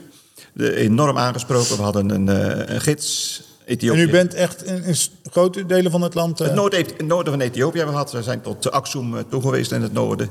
De, 0.53 0.75
enorm 0.75 1.19
aangesproken. 1.19 1.77
We 1.77 1.83
hadden 1.83 2.11
een, 2.11 2.29
eh, 2.29 2.75
een 2.75 2.81
gids, 2.81 3.43
En 3.81 3.99
u 3.99 4.11
bent 4.11 4.35
echt 4.35 4.65
in, 4.65 4.85
in 4.85 4.97
grote 5.31 5.67
delen 5.67 5.91
van 5.91 6.03
het 6.03 6.15
land... 6.15 6.41
eh, 6.41 6.47
Het 6.47 6.57
noord, 6.57 6.77
het 6.77 7.07
noorden 7.07 7.33
van 7.33 7.43
Ethiopië 7.43 7.77
hebben 7.77 7.95
we 7.95 8.01
gehad. 8.01 8.13
We 8.13 8.23
zijn 8.23 8.41
tot 8.41 8.71
Aksum 8.71 9.17
eh, 9.17 9.23
toe 9.29 9.43
geweest 9.43 9.73
in 9.73 9.83
het 9.83 9.93
noorden. 9.93 10.31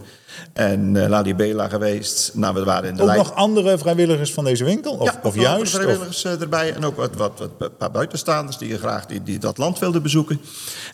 En 0.53 0.95
uh, 0.95 1.07
Lalibela 1.07 1.67
geweest. 1.67 2.31
Nou, 2.33 2.53
we 2.53 2.63
waren 2.63 2.89
in 2.89 2.95
de 2.95 3.03
ook 3.03 3.15
nog 3.15 3.35
andere 3.35 3.77
vrijwilligers 3.77 4.33
van 4.33 4.43
deze 4.43 4.63
winkel? 4.63 4.93
Of, 4.93 5.11
ja, 5.11 5.19
of 5.23 5.35
juist? 5.35 5.61
Of, 5.61 5.69
vrijwilligers 5.81 6.23
eh, 6.23 6.41
erbij. 6.41 6.73
En 6.73 6.85
ook 6.85 6.95
wat, 6.95 7.15
wat, 7.15 7.31
wat, 7.39 7.49
een 7.59 7.75
paar 7.77 7.91
buitenstaanders 7.91 8.57
die 8.57 8.77
graag 8.77 9.05
die, 9.05 9.23
die 9.23 9.39
dat 9.39 9.57
land 9.57 9.79
wilden 9.79 10.01
bezoeken. 10.01 10.41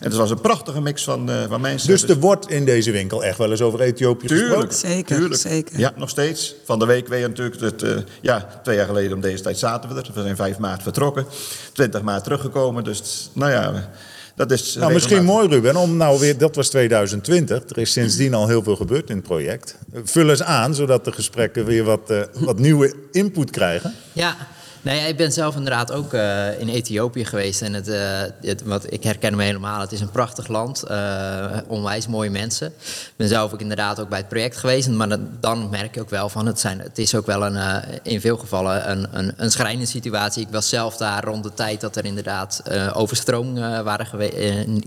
En 0.00 0.06
het 0.08 0.14
was 0.14 0.30
een 0.30 0.40
prachtige 0.40 0.80
mix 0.80 1.04
van, 1.04 1.30
eh, 1.30 1.36
van 1.48 1.60
mensen. 1.60 1.88
dus 1.88 2.02
er 2.02 2.18
wordt 2.18 2.50
in 2.50 2.64
deze 2.64 2.90
winkel 2.90 3.24
echt 3.24 3.38
wel 3.38 3.50
eens 3.50 3.60
over 3.60 3.80
Ethiopië 3.80 4.26
Tuurlijk, 4.26 4.48
gesproken? 4.48 4.78
Zeker, 4.96 5.16
tuurlijk. 5.16 5.40
zeker. 5.40 5.78
Ja, 5.78 5.92
nog 5.96 6.08
steeds. 6.08 6.54
Van 6.64 6.78
de 6.78 6.86
week 6.86 7.08
weer 7.08 7.28
natuurlijk. 7.28 7.60
Het, 7.60 7.82
eh, 7.82 7.96
ja, 8.20 8.60
twee 8.62 8.76
jaar 8.76 8.86
geleden 8.86 9.12
om 9.12 9.20
deze 9.20 9.42
tijd 9.42 9.58
zaten 9.58 9.90
we 9.90 10.00
er. 10.00 10.10
We 10.14 10.22
zijn 10.22 10.36
5 10.36 10.58
maart 10.58 10.82
vertrokken. 10.82 11.26
20 11.72 12.02
maart 12.02 12.24
teruggekomen. 12.38 12.84
Dus 12.84 13.30
nou 13.32 13.50
ja, 13.50 13.90
dat 14.34 14.50
is... 14.50 14.74
Nou, 14.74 14.92
misschien 14.92 15.24
mooi 15.24 15.48
Ruben, 15.48 15.76
om 15.76 15.96
nou 15.96 16.20
weer, 16.20 16.38
dat 16.38 16.56
was 16.56 16.68
2020. 16.68 17.62
Er 17.68 17.78
is 17.78 17.92
sindsdien 17.92 18.34
al 18.34 18.48
heel 18.48 18.62
veel 18.62 18.76
gebeurd 18.76 19.10
in 19.10 19.16
het 19.16 19.24
project. 19.24 19.78
Vul 20.04 20.30
eens 20.30 20.42
aan, 20.42 20.74
zodat 20.74 21.04
de 21.04 21.12
gesprekken 21.12 21.64
weer 21.64 21.84
wat, 21.84 22.10
eh, 22.10 22.22
wat 22.32 22.58
nieuwe 22.58 22.94
input 23.12 23.50
krijgen. 23.50 23.94
Ja, 24.12 24.36
Nee, 24.82 25.08
ik 25.08 25.16
ben 25.16 25.32
zelf 25.32 25.56
inderdaad 25.56 25.92
ook 25.92 26.14
uh, 26.14 26.60
in 26.60 26.68
Ethiopië 26.68 27.24
geweest. 27.24 27.62
En 27.62 27.72
het, 27.74 27.88
uh, 27.88 27.96
het, 28.42 28.62
wat, 28.62 28.92
ik 28.92 29.02
herken 29.02 29.36
me 29.36 29.42
helemaal. 29.42 29.80
Het 29.80 29.92
is 29.92 30.00
een 30.00 30.10
prachtig 30.10 30.48
land. 30.48 30.84
Uh, 30.90 31.56
onwijs 31.66 32.06
mooie 32.06 32.30
mensen. 32.30 32.66
Ik 32.66 33.12
ben 33.16 33.28
zelf 33.28 33.52
ook 33.52 33.60
inderdaad 33.60 34.00
ook 34.00 34.08
bij 34.08 34.18
het 34.18 34.28
project 34.28 34.56
geweest. 34.56 34.88
Maar 34.88 35.08
dat, 35.08 35.20
dan 35.40 35.68
merk 35.70 35.94
je 35.94 36.00
ook 36.00 36.10
wel 36.10 36.28
van... 36.28 36.46
Het, 36.46 36.60
zijn, 36.60 36.80
het 36.80 36.98
is 36.98 37.14
ook 37.14 37.26
wel 37.26 37.46
een, 37.46 37.82
in 38.02 38.20
veel 38.20 38.36
gevallen 38.36 38.90
een, 38.90 39.06
een, 39.12 39.32
een 39.36 39.50
schrijnende 39.50 39.86
situatie. 39.86 40.42
Ik 40.42 40.52
was 40.52 40.68
zelf 40.68 40.96
daar 40.96 41.24
rond 41.24 41.42
de 41.42 41.54
tijd 41.54 41.80
dat 41.80 41.96
er 41.96 42.04
inderdaad 42.04 42.62
overstromingen 42.94 43.84
waren 43.84 44.06
geweest... 44.06 44.36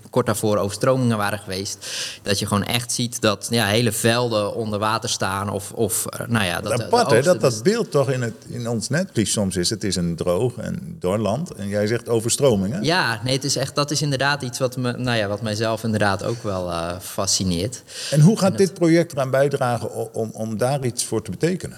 kort 0.09 0.25
daarvoor 0.25 0.57
overstromingen 0.57 1.17
waren 1.17 1.39
geweest. 1.39 1.87
Dat 2.21 2.39
je 2.39 2.45
gewoon 2.45 2.65
echt 2.65 2.91
ziet 2.91 3.21
dat 3.21 3.47
ja, 3.49 3.65
hele 3.65 3.91
velden 3.91 4.55
onder 4.55 4.79
water 4.79 5.09
staan. 5.09 5.49
Of, 5.49 5.71
of 5.71 6.05
nou 6.27 6.45
ja... 6.45 6.61
Dat, 6.61 6.83
apart, 6.83 7.11
hè? 7.11 7.21
Dat 7.21 7.41
dat 7.41 7.63
beeld 7.63 7.91
toch 7.91 8.09
in, 8.09 8.21
het, 8.21 8.33
in 8.47 8.67
ons 8.67 8.89
netvlies 8.89 9.31
soms 9.31 9.55
is. 9.55 9.69
Het 9.69 9.80
is 9.83 9.95
een 9.95 10.15
droog 10.15 10.57
en 10.57 10.95
doorland. 10.99 11.51
En 11.51 11.67
jij 11.67 11.87
zegt 11.87 12.09
overstromingen. 12.09 12.83
Ja, 12.83 13.19
nee, 13.23 13.33
het 13.33 13.43
is 13.43 13.55
echt, 13.55 13.75
dat 13.75 13.91
is 13.91 14.01
inderdaad 14.01 14.41
iets 14.41 14.59
wat, 14.59 14.77
me, 14.77 14.91
nou 14.97 15.17
ja, 15.17 15.27
wat 15.27 15.41
mijzelf 15.41 15.83
inderdaad 15.83 16.23
ook 16.23 16.43
wel 16.43 16.69
uh, 16.69 16.99
fascineert. 16.99 17.83
En 18.11 18.19
hoe 18.19 18.37
gaat 18.37 18.57
dit 18.57 18.73
project 18.73 19.11
eraan 19.11 19.31
bijdragen 19.31 20.13
om, 20.13 20.29
om 20.33 20.57
daar 20.57 20.85
iets 20.85 21.05
voor 21.05 21.21
te 21.21 21.31
betekenen? 21.31 21.77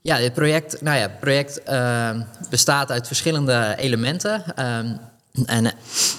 Ja, 0.00 0.18
dit 0.18 0.34
project, 0.34 0.82
nou 0.82 0.98
ja, 0.98 1.08
project 1.20 1.60
uh, 1.68 2.10
bestaat 2.50 2.90
uit 2.90 3.06
verschillende 3.06 3.74
elementen. 3.76 4.42
Uh, 4.58 4.78
en 5.46 5.72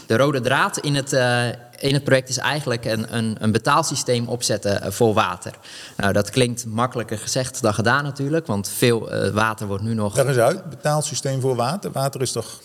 de 0.07 0.17
rode 0.17 0.41
draad 0.41 0.77
in 0.77 0.95
het, 0.95 1.13
uh, 1.13 1.45
in 1.79 1.93
het 1.93 2.03
project 2.03 2.29
is 2.29 2.37
eigenlijk 2.37 2.85
een, 2.85 3.15
een, 3.15 3.35
een 3.39 3.51
betaalsysteem 3.51 4.27
opzetten 4.27 4.81
eh, 4.81 4.91
voor 4.91 5.13
water. 5.13 5.53
Nou, 5.97 6.13
dat 6.13 6.29
klinkt 6.29 6.65
makkelijker 6.65 7.17
gezegd 7.17 7.61
dan 7.61 7.73
gedaan 7.73 8.03
natuurlijk, 8.03 8.47
want 8.47 8.69
veel 8.69 9.25
uh, 9.25 9.29
water 9.33 9.67
wordt 9.67 9.83
nu 9.83 9.93
nog... 9.93 10.15
Leg 10.15 10.27
eens 10.27 10.37
uit, 10.37 10.69
betaalsysteem 10.69 11.41
voor 11.41 11.55
water. 11.55 11.91
Water 11.91 12.21
is 12.21 12.31
toch, 12.31 12.61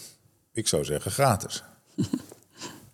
ik 0.52 0.68
zou 0.68 0.84
zeggen, 0.84 1.10
gratis? 1.10 1.62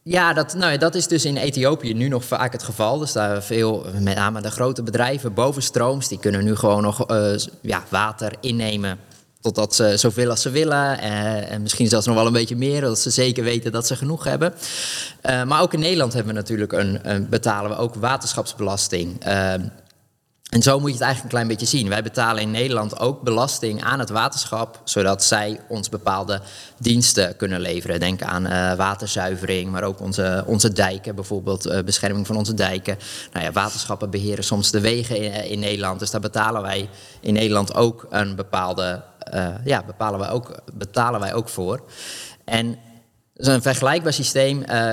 Ja, 0.03 0.33
dat, 0.33 0.55
nou, 0.55 0.79
dat 0.79 0.95
is 0.95 1.07
dus 1.07 1.25
in 1.25 1.37
Ethiopië 1.37 1.95
nu 1.95 2.09
nog 2.09 2.25
vaak 2.25 2.53
het 2.53 2.63
geval. 2.63 2.99
Dus 2.99 3.13
daar 3.13 3.43
veel, 3.43 3.87
met 4.01 4.15
name 4.15 4.41
de 4.41 4.51
grote 4.51 4.83
bedrijven 4.83 5.35
bovenstrooms, 5.35 6.09
die 6.09 6.19
kunnen 6.19 6.45
nu 6.45 6.57
gewoon 6.57 6.83
nog 6.83 7.11
uh, 7.11 7.37
ja, 7.61 7.83
water 7.89 8.33
innemen 8.41 8.99
Totdat 9.41 9.75
ze 9.75 9.97
zoveel 9.97 10.31
als 10.31 10.43
ze 10.43 10.51
willen. 10.51 10.99
Uh, 10.99 11.51
en 11.51 11.63
misschien 11.63 11.89
zelfs 11.89 12.07
nog 12.07 12.15
wel 12.15 12.27
een 12.27 12.33
beetje 12.33 12.57
meer. 12.57 12.81
Dat 12.81 12.99
ze 12.99 13.11
zeker 13.11 13.45
weten 13.45 13.73
dat 13.73 13.87
ze 13.87 13.97
genoeg 13.97 14.25
hebben. 14.25 14.55
Uh, 15.31 15.45
maar 15.45 15.63
ook 15.63 15.73
in 15.73 15.81
Nederland 15.81 16.13
hebben 16.13 16.33
we 16.33 16.39
natuurlijk 16.39 16.73
een, 16.73 17.27
betalen 17.31 17.71
we 17.71 17.77
ook 17.77 17.95
waterschapsbelasting. 17.95 19.27
Uh, 19.27 19.53
en 20.49 20.63
zo 20.63 20.81
moet 20.81 20.89
je 20.89 20.95
het 20.95 21.05
eigenlijk 21.05 21.23
een 21.23 21.41
klein 21.41 21.59
beetje 21.59 21.77
zien. 21.77 21.89
Wij 21.89 22.03
betalen 22.03 22.43
in 22.43 22.51
Nederland 22.51 22.99
ook 22.99 23.23
belasting 23.23 23.85
aan 23.85 23.99
het 23.99 24.11
waterschap, 24.11 24.81
zodat 24.85 25.25
zij 25.25 25.61
ons 25.69 25.89
bepaalde 25.89 26.41
diensten 26.79 27.37
kunnen 27.37 27.61
leveren. 27.61 28.01
Denk 28.01 28.23
aan 28.23 28.77
waterzuivering, 28.77 29.71
maar 29.71 29.83
ook 29.83 30.01
onze, 30.01 30.45
onze 30.47 30.73
dijken, 30.73 31.15
bijvoorbeeld 31.15 31.85
bescherming 31.85 32.27
van 32.27 32.37
onze 32.37 32.55
dijken. 32.55 32.99
Nou 33.33 33.45
ja, 33.45 33.53
waterschappen 33.53 34.11
beheren 34.11 34.45
soms 34.45 34.71
de 34.71 34.81
wegen 34.81 35.17
in, 35.17 35.51
in 35.51 35.59
Nederland, 35.59 35.99
dus 35.99 36.11
daar 36.11 36.21
betalen 36.21 36.63
wij 36.63 36.89
in 37.21 37.33
Nederland 37.33 37.75
ook 37.75 38.07
een 38.11 38.35
bepaalde 38.37 39.03
ja, 39.65 39.85
bepalen 39.87 40.19
wij 40.19 40.31
ook, 40.31 40.63
betalen 40.73 41.21
wij 41.21 41.35
ook 41.35 41.49
voor. 41.49 41.83
En 42.45 42.79
zo'n 43.35 43.63
vergelijkbaar 43.63 44.13
systeem 44.13 44.65
uh, 44.71 44.93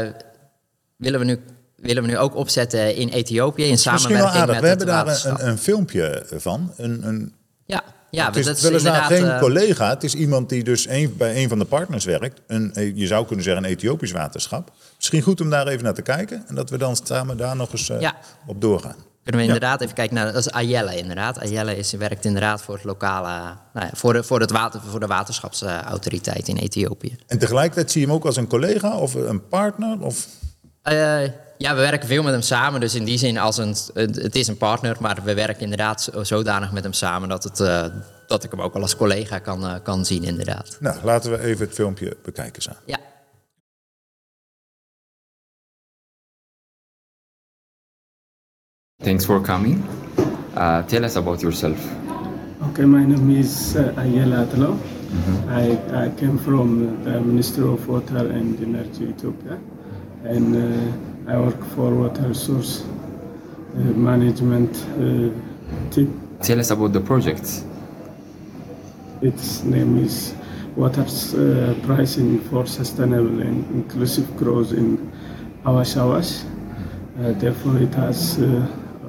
willen, 0.96 1.20
we 1.20 1.26
nu, 1.26 1.40
willen 1.76 2.04
we 2.04 2.10
nu 2.10 2.18
ook 2.18 2.36
opzetten 2.36 2.96
in 2.96 3.10
Ethiopië 3.10 3.64
in 3.64 3.78
samenwerking 3.78 4.46
met 4.46 4.60
We 4.60 4.68
hebben 4.68 4.88
daar 4.88 5.26
een, 5.26 5.48
een, 5.48 5.58
filmpje 5.58 6.26
van. 6.32 6.74
Een, 6.78 7.08
een... 7.08 7.34
Ja, 7.66 7.84
ja, 8.12 8.26
het 8.26 8.36
is, 8.36 8.46
dat 8.46 8.58
is 8.58 8.62
weliswaar 8.62 9.04
geen 9.04 9.24
uh, 9.24 9.40
collega, 9.40 9.90
het 9.90 10.04
is 10.04 10.14
iemand 10.14 10.50
die 10.50 10.64
dus 10.64 10.88
een, 10.88 11.18
bij 11.18 11.44
een 11.44 11.50
van 11.50 11.60
de 11.60 11.66
partners 11.66 12.06
werkt. 12.06 12.42
Een, 12.48 12.92
je 12.96 13.08
zou 13.08 13.26
kunnen 13.26 13.44
zeggen 13.46 13.64
een 13.64 13.70
Ethiopisch 13.70 14.12
waterschap. 14.12 14.72
Misschien 14.96 15.22
goed 15.22 15.42
om 15.42 15.50
daar 15.50 15.68
even 15.68 15.84
naar 15.84 15.94
te 15.94 16.02
kijken 16.02 16.44
en 16.48 16.56
dat 16.56 16.70
we 16.70 16.78
dan 16.78 16.96
samen 17.04 17.38
daar 17.38 17.56
nog 17.56 17.72
eens 17.72 17.90
uh, 17.90 18.00
ja. 18.00 18.16
op 18.46 18.62
doorgaan. 18.62 18.96
Kunnen 19.26 19.46
we 19.46 19.54
inderdaad 19.54 19.82
even 19.82 19.96
kijken 19.96 20.16
naar, 20.16 20.26
dat 20.26 20.46
is 20.46 20.52
Ayelle 20.52 20.98
inderdaad. 20.98 21.40
Ayelle 21.40 21.78
is, 21.78 21.92
werkt 21.92 22.26
inderdaad 22.26 22.62
voor 22.62 22.76
het 22.76 22.84
lokale, 22.84 23.30
nou 23.74 23.86
ja, 23.86 23.90
voor, 23.94 24.14
de, 24.14 24.24
voor, 24.24 24.40
het 24.40 24.52
water, 24.52 24.82
voor 24.90 25.00
de 25.00 25.08
waterschapsautoriteit 25.08 26.48
in 26.48 26.58
Ethiopië. 26.58 27.16
En 27.28 27.40
tegelijkertijd 27.40 27.92
zie 27.92 28.02
je 28.02 28.08
hem 28.08 28.16
ook 28.16 28.26
als 28.26 28.36
een 28.36 28.48
collega 28.48 28.98
of 28.98 29.14
een 29.14 29.48
partner? 29.48 30.02
Of? 30.02 30.28
Uh, 30.84 31.22
ja, 31.58 31.76
we 31.76 31.82
werken 31.82 32.08
veel 32.08 32.24
met 32.24 32.32
hem 32.32 32.42
samen. 32.42 32.80
Dus 32.80 32.96
in 32.96 33.04
die 33.04 33.18
zin, 33.18 33.38
als 33.38 33.58
een, 33.58 33.76
het 33.94 34.36
is 34.36 34.48
een 34.48 34.58
partner, 34.58 34.98
maar 35.00 35.18
we 35.24 35.34
werken 35.34 35.62
inderdaad 35.62 36.10
zodanig 36.22 36.72
met 36.72 36.84
hem 36.84 36.94
samen 36.94 37.30
dat, 37.30 37.44
het, 37.44 37.60
uh, 37.60 37.86
dat 38.28 38.44
ik 38.44 38.52
hem 38.52 38.62
ook 38.62 38.74
wel 38.74 38.82
als 38.82 38.96
collega 38.96 39.40
kan, 39.40 39.64
uh, 39.64 39.74
kan 39.84 40.06
zien, 40.06 40.24
inderdaad. 40.24 40.78
Nou, 40.80 40.98
laten 41.04 41.32
we 41.32 41.40
even 41.40 41.66
het 41.66 41.76
filmpje 41.76 42.18
bekijken 42.24 42.62
samen. 42.62 42.82
Ja. 42.86 42.98
Thanks 49.06 49.24
for 49.24 49.40
coming. 49.40 49.84
Uh, 50.56 50.82
tell 50.88 51.06
us 51.06 51.16
about 51.16 51.44
yourself. 51.44 51.78
Okay, 52.70 52.86
my 52.86 53.06
name 53.06 53.30
is 53.30 53.76
uh, 53.76 53.94
Ayela 53.98 54.48
Atlo. 54.48 54.74
Mm-hmm. 54.74 55.50
I, 55.50 56.06
I 56.06 56.10
came 56.16 56.40
from 56.40 57.04
the 57.04 57.22
Ministry 57.22 57.68
of 57.68 57.88
Water 57.88 58.18
and 58.18 58.60
Energy 58.60 59.04
Ethiopia, 59.04 59.60
and 60.24 60.56
uh, 60.56 61.32
I 61.32 61.38
work 61.38 61.64
for 61.76 61.94
water 61.94 62.34
source 62.34 62.82
uh, 62.82 63.78
management 63.78 64.76
uh, 64.76 65.30
team. 65.92 66.10
Tell 66.42 66.60
us 66.60 66.72
about 66.72 66.92
the 66.94 67.02
project. 67.02 67.62
Its 69.22 69.62
name 69.64 70.00
is 70.04 70.34
Water 70.76 71.06
uh, 71.06 71.76
Pricing 71.86 72.40
for 72.50 72.66
Sustainable 72.66 73.40
and 73.40 73.70
Inclusive 73.70 74.36
Growth 74.36 74.72
in 74.72 74.98
Awash 75.64 75.96
Awash. 75.96 76.42
therefore, 77.40 77.78
it 77.78 77.94
has 77.94 78.40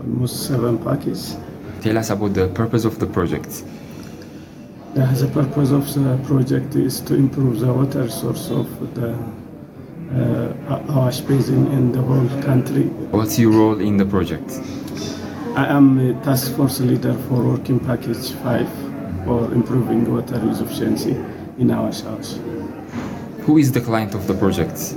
almost 0.06 0.46
seven 0.46 0.78
packages. 0.78 1.36
Tell 1.82 1.98
us 1.98 2.10
about 2.10 2.34
the 2.34 2.48
purpose 2.48 2.84
of 2.84 2.98
the 2.98 3.06
project. 3.06 3.64
Yeah, 4.94 5.12
the 5.12 5.28
purpose 5.28 5.70
of 5.72 5.92
the 5.94 6.18
project 6.26 6.74
is 6.74 7.00
to 7.02 7.14
improve 7.14 7.60
the 7.60 7.72
water 7.72 8.08
source 8.08 8.50
of 8.50 8.94
the 8.94 9.12
uh, 10.14 10.82
Awash 10.88 11.20
Basin 11.20 11.66
in 11.72 11.92
the 11.92 12.00
whole 12.00 12.28
country. 12.42 12.84
What's 13.10 13.38
your 13.38 13.52
role 13.52 13.80
in 13.80 13.96
the 13.98 14.06
project? 14.06 14.60
I 15.54 15.66
am 15.66 15.98
a 15.98 16.14
task 16.24 16.54
force 16.56 16.80
leader 16.80 17.14
for 17.28 17.42
Working 17.42 17.80
Package 17.80 18.32
5 18.32 18.68
for 19.24 19.52
improving 19.52 20.10
water 20.10 20.38
use 20.44 20.60
efficiency 20.60 21.16
in 21.58 21.70
our 21.70 21.92
House. 21.92 22.38
Who 23.42 23.58
is 23.58 23.72
the 23.72 23.80
client 23.80 24.14
of 24.14 24.26
the 24.26 24.34
project? 24.34 24.94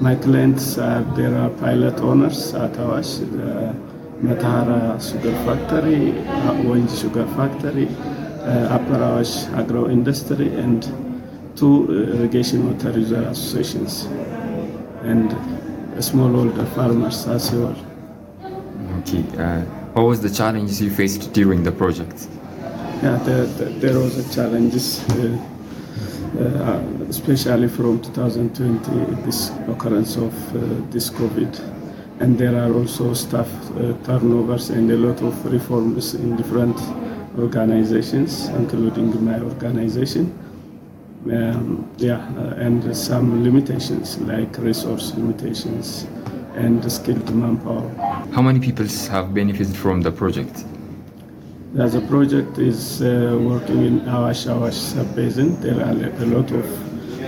My 0.00 0.16
clients 0.16 0.76
are 0.78 1.02
there 1.14 1.36
are 1.36 1.50
pilot 1.50 2.00
owners 2.00 2.52
at 2.54 2.76
Awash. 2.78 3.20
Uh, 3.20 3.72
Matara 4.22 5.00
Sugar 5.00 5.32
Factory, 5.44 6.12
Orange 6.66 6.90
Sugar 6.98 7.26
Factory, 7.36 7.88
uh, 8.44 8.78
Agro 9.56 9.88
Industry, 9.90 10.54
and 10.54 10.82
two 11.56 11.86
uh, 11.88 12.16
irrigation 12.16 12.72
water 12.72 12.92
reserve 12.92 13.28
associations, 13.28 14.04
and 15.02 15.30
smallholder 15.98 16.66
farmers 16.74 17.26
as 17.26 17.52
well. 17.52 17.76
Okay, 19.00 19.24
uh, 19.38 19.60
what 19.94 20.04
was 20.04 20.20
the 20.20 20.30
challenges 20.30 20.80
you 20.80 20.90
faced 20.90 21.32
during 21.32 21.62
the 21.62 21.72
project? 21.72 22.28
Yeah, 23.02 23.16
there, 23.24 23.46
there, 23.46 23.98
was 23.98 24.16
a 24.16 24.34
challenges, 24.34 25.04
uh, 25.10 26.82
especially 27.08 27.68
from 27.68 28.00
2020, 28.00 29.22
this 29.22 29.50
occurrence 29.68 30.16
of 30.16 30.32
this 30.90 31.10
COVID 31.10 31.83
and 32.20 32.38
there 32.38 32.56
are 32.56 32.72
also 32.72 33.12
staff 33.14 33.48
uh, 33.76 33.92
turnovers 34.04 34.70
and 34.70 34.90
a 34.90 34.96
lot 34.96 35.20
of 35.22 35.52
reforms 35.52 36.14
in 36.14 36.36
different 36.36 36.78
organizations, 37.38 38.48
including 38.48 39.24
my 39.24 39.40
organization. 39.40 40.32
Um, 41.26 41.90
yeah, 41.96 42.18
uh, 42.36 42.54
and 42.60 42.94
some 42.96 43.42
limitations 43.42 44.18
like 44.20 44.58
resource 44.58 45.14
limitations 45.14 46.06
and 46.54 46.92
skilled 46.92 47.34
manpower. 47.34 47.88
How 48.32 48.42
many 48.42 48.60
people 48.60 48.86
have 49.10 49.34
benefited 49.34 49.74
from 49.74 50.02
the 50.02 50.12
project? 50.12 50.64
The 51.72 52.00
project 52.08 52.58
is 52.58 53.02
uh, 53.02 53.36
working 53.40 53.84
in 53.84 54.08
Awash 54.08 54.46
Awash 54.46 54.76
sub-basin. 54.76 55.60
There 55.60 55.80
are 55.80 55.90
a 56.22 56.26
lot 56.26 56.50
of 56.52 56.64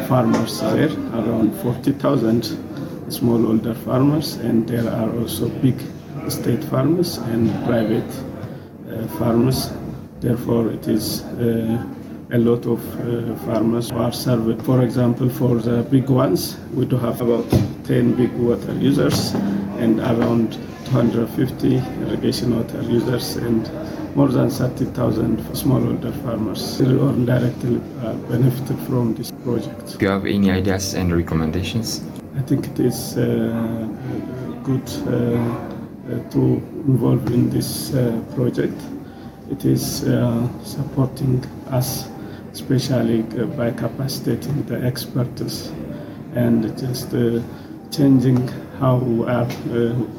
farmers 0.07 0.61
there, 0.61 0.93
around 1.13 1.53
40,000 1.63 2.76
smallholder 3.09 3.77
farmers, 3.85 4.37
and 4.37 4.69
there 4.69 4.89
are 4.91 5.11
also 5.19 5.49
big 5.49 5.77
state 6.29 6.63
farmers 6.65 7.19
and 7.19 7.51
private 7.65 8.11
uh, 8.91 9.07
farmers. 9.19 9.71
Therefore, 10.21 10.71
it 10.71 10.89
is 10.89 11.23
uh, 11.23 11.85
a 12.33 12.39
lot 12.39 12.67
of 12.67 12.81
uh, 13.01 13.37
farmers 13.47 13.91
who 13.91 13.99
are 13.99 14.13
served. 14.13 14.65
For 14.65 14.83
example, 14.83 15.29
for 15.29 15.57
the 15.57 15.83
big 15.83 16.09
ones, 16.09 16.59
we 16.75 16.87
do 16.87 16.97
have 16.97 17.21
about 17.21 17.49
10 17.85 18.15
big 18.15 18.33
water 18.33 18.73
users 18.75 19.35
and 19.79 20.01
around 20.01 20.59
250 20.87 21.77
irrigation 21.77 22.57
water 22.57 22.83
users 22.83 23.37
and 23.37 23.71
more 24.17 24.29
than 24.29 24.49
30,000 24.49 25.39
smallholder 25.53 26.13
farmers 26.23 26.79
who 26.79 27.25
directly 27.27 27.77
uh, 28.03 28.15
benefited 28.31 28.79
from 28.87 29.15
this 29.15 29.31
project. 29.31 29.99
Do 29.99 30.07
you 30.07 30.11
have 30.11 30.25
any 30.25 30.51
ideas 30.51 30.95
and 30.95 31.15
recommendations? 31.15 32.03
I 32.37 32.43
think 32.43 32.67
it 32.69 32.81
is 32.81 33.17
uh, 33.17 33.89
good 34.63 34.89
uh, 35.09 35.77
uh, 36.07 36.31
to 36.31 36.41
involve 36.87 37.27
in 37.33 37.49
this 37.51 37.95
uh, 37.95 38.23
project. 38.35 38.81
It 39.51 39.65
is 39.65 40.05
uh, 40.05 40.47
supporting 40.63 41.43
us, 41.71 42.09
especially 42.53 43.21
uh, 43.41 43.47
by 43.47 43.71
capacitating 43.71 44.65
the 44.67 44.85
experts 44.85 45.73
and 46.35 46.77
just 46.79 47.11
changing 47.91 48.47
how 48.79 48.97
we 48.99 49.27
are 49.27 49.49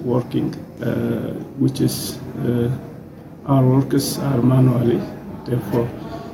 working, 0.04 0.52
which 1.60 1.80
is 1.82 2.18
our 3.46 3.64
workers 3.64 4.18
are 4.18 4.42
manually, 4.42 5.00
therefore 5.46 5.88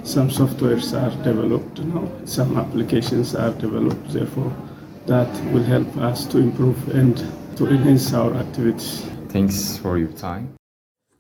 some 0.03 0.29
softwares 0.29 0.93
are 0.93 1.11
developed 1.23 1.79
now, 1.79 2.07
some 2.25 2.57
applications 2.57 3.35
are 3.35 3.51
developed, 3.51 4.13
therefore 4.13 4.53
that 5.05 5.27
will 5.51 5.63
help 5.65 5.95
us 5.95 6.25
to 6.27 6.37
improve 6.37 6.77
and 6.93 7.23
to 7.53 7.67
enhance 7.67 8.15
our 8.15 8.35
activities. 8.35 9.01
Thanks 9.31 9.77
for 9.77 9.97
your 9.97 10.13
time. 10.13 10.47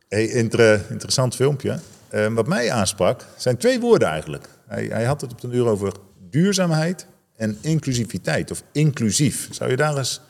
Hey, 0.07 0.25
inter- 0.25 0.81
interessant 0.89 1.35
filmpje. 1.35 1.79
Eh, 2.09 2.27
wat 2.33 2.47
mij 2.47 2.71
aansprak 2.71 3.25
zijn 3.37 3.57
twee 3.57 3.79
woorden 3.79 4.07
eigenlijk. 4.07 4.47
Hij, 4.67 4.85
hij 4.85 5.03
had 5.03 5.21
het 5.21 5.31
op 5.31 5.41
de 5.41 5.47
uur 5.47 5.65
over 5.67 5.91
duurzaamheid 6.29 7.05
en 7.35 7.57
inclusiviteit, 7.61 8.51
of 8.51 8.63
inclusief. 8.71 9.47
Zou 9.51 9.69
je 9.69 9.75
daar 9.75 9.97
eens... 9.97 10.21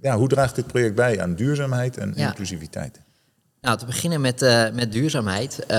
Ja, 0.00 0.16
hoe 0.16 0.28
draagt 0.28 0.54
dit 0.54 0.66
project 0.66 0.94
bij 0.94 1.20
aan 1.20 1.34
duurzaamheid 1.34 1.96
en 1.96 2.12
Ja. 2.16 2.28
inclusiviteit? 2.28 3.00
Nou, 3.60 3.78
te 3.78 3.86
beginnen 3.86 4.20
met, 4.20 4.42
eh, 4.42 4.70
met 4.72 4.92
duurzaamheid. 4.92 5.66
Eh, 5.66 5.78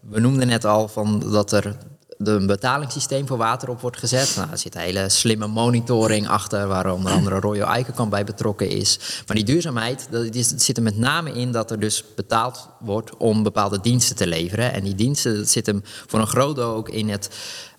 we 0.00 0.20
noemden 0.20 0.46
net 0.46 0.64
al 0.64 0.88
van 0.88 1.20
dat 1.32 1.52
er 1.52 1.76
de- 2.18 2.30
een 2.30 2.46
betalingssysteem 2.46 3.26
voor 3.26 3.36
water 3.36 3.68
op 3.68 3.80
wordt 3.80 3.98
gezet. 3.98 4.32
Nou, 4.36 4.50
er 4.50 4.58
zit 4.58 4.74
een 4.74 4.80
hele 4.80 5.08
slimme 5.08 5.46
monitoring 5.46 6.28
achter, 6.28 6.66
waar 6.68 6.92
onder 6.92 7.12
andere 7.12 7.40
Royal 7.40 7.68
Eikenkamp 7.68 8.10
bij 8.10 8.24
betrokken 8.24 8.68
is. 8.68 8.98
Maar 9.26 9.36
die 9.36 9.44
duurzaamheid, 9.44 10.08
dat, 10.10 10.26
zit 10.56 10.76
er 10.76 10.82
met 10.82 10.98
name 10.98 11.32
in 11.32 11.52
dat 11.52 11.70
er 11.70 11.80
dus 11.80 12.04
betaald 12.16 12.68
wordt 12.80 13.16
om 13.16 13.42
bepaalde 13.42 13.80
diensten 13.80 14.16
te 14.16 14.26
leveren. 14.26 14.72
En 14.72 14.84
die 14.84 14.94
diensten 14.94 15.36
dat 15.36 15.48
zit 15.48 15.66
hem 15.66 15.82
voor 16.06 16.20
een 16.20 16.26
groot 16.26 16.56
deel 16.56 16.74
ook 16.74 16.88
in 16.88 17.08
het 17.08 17.30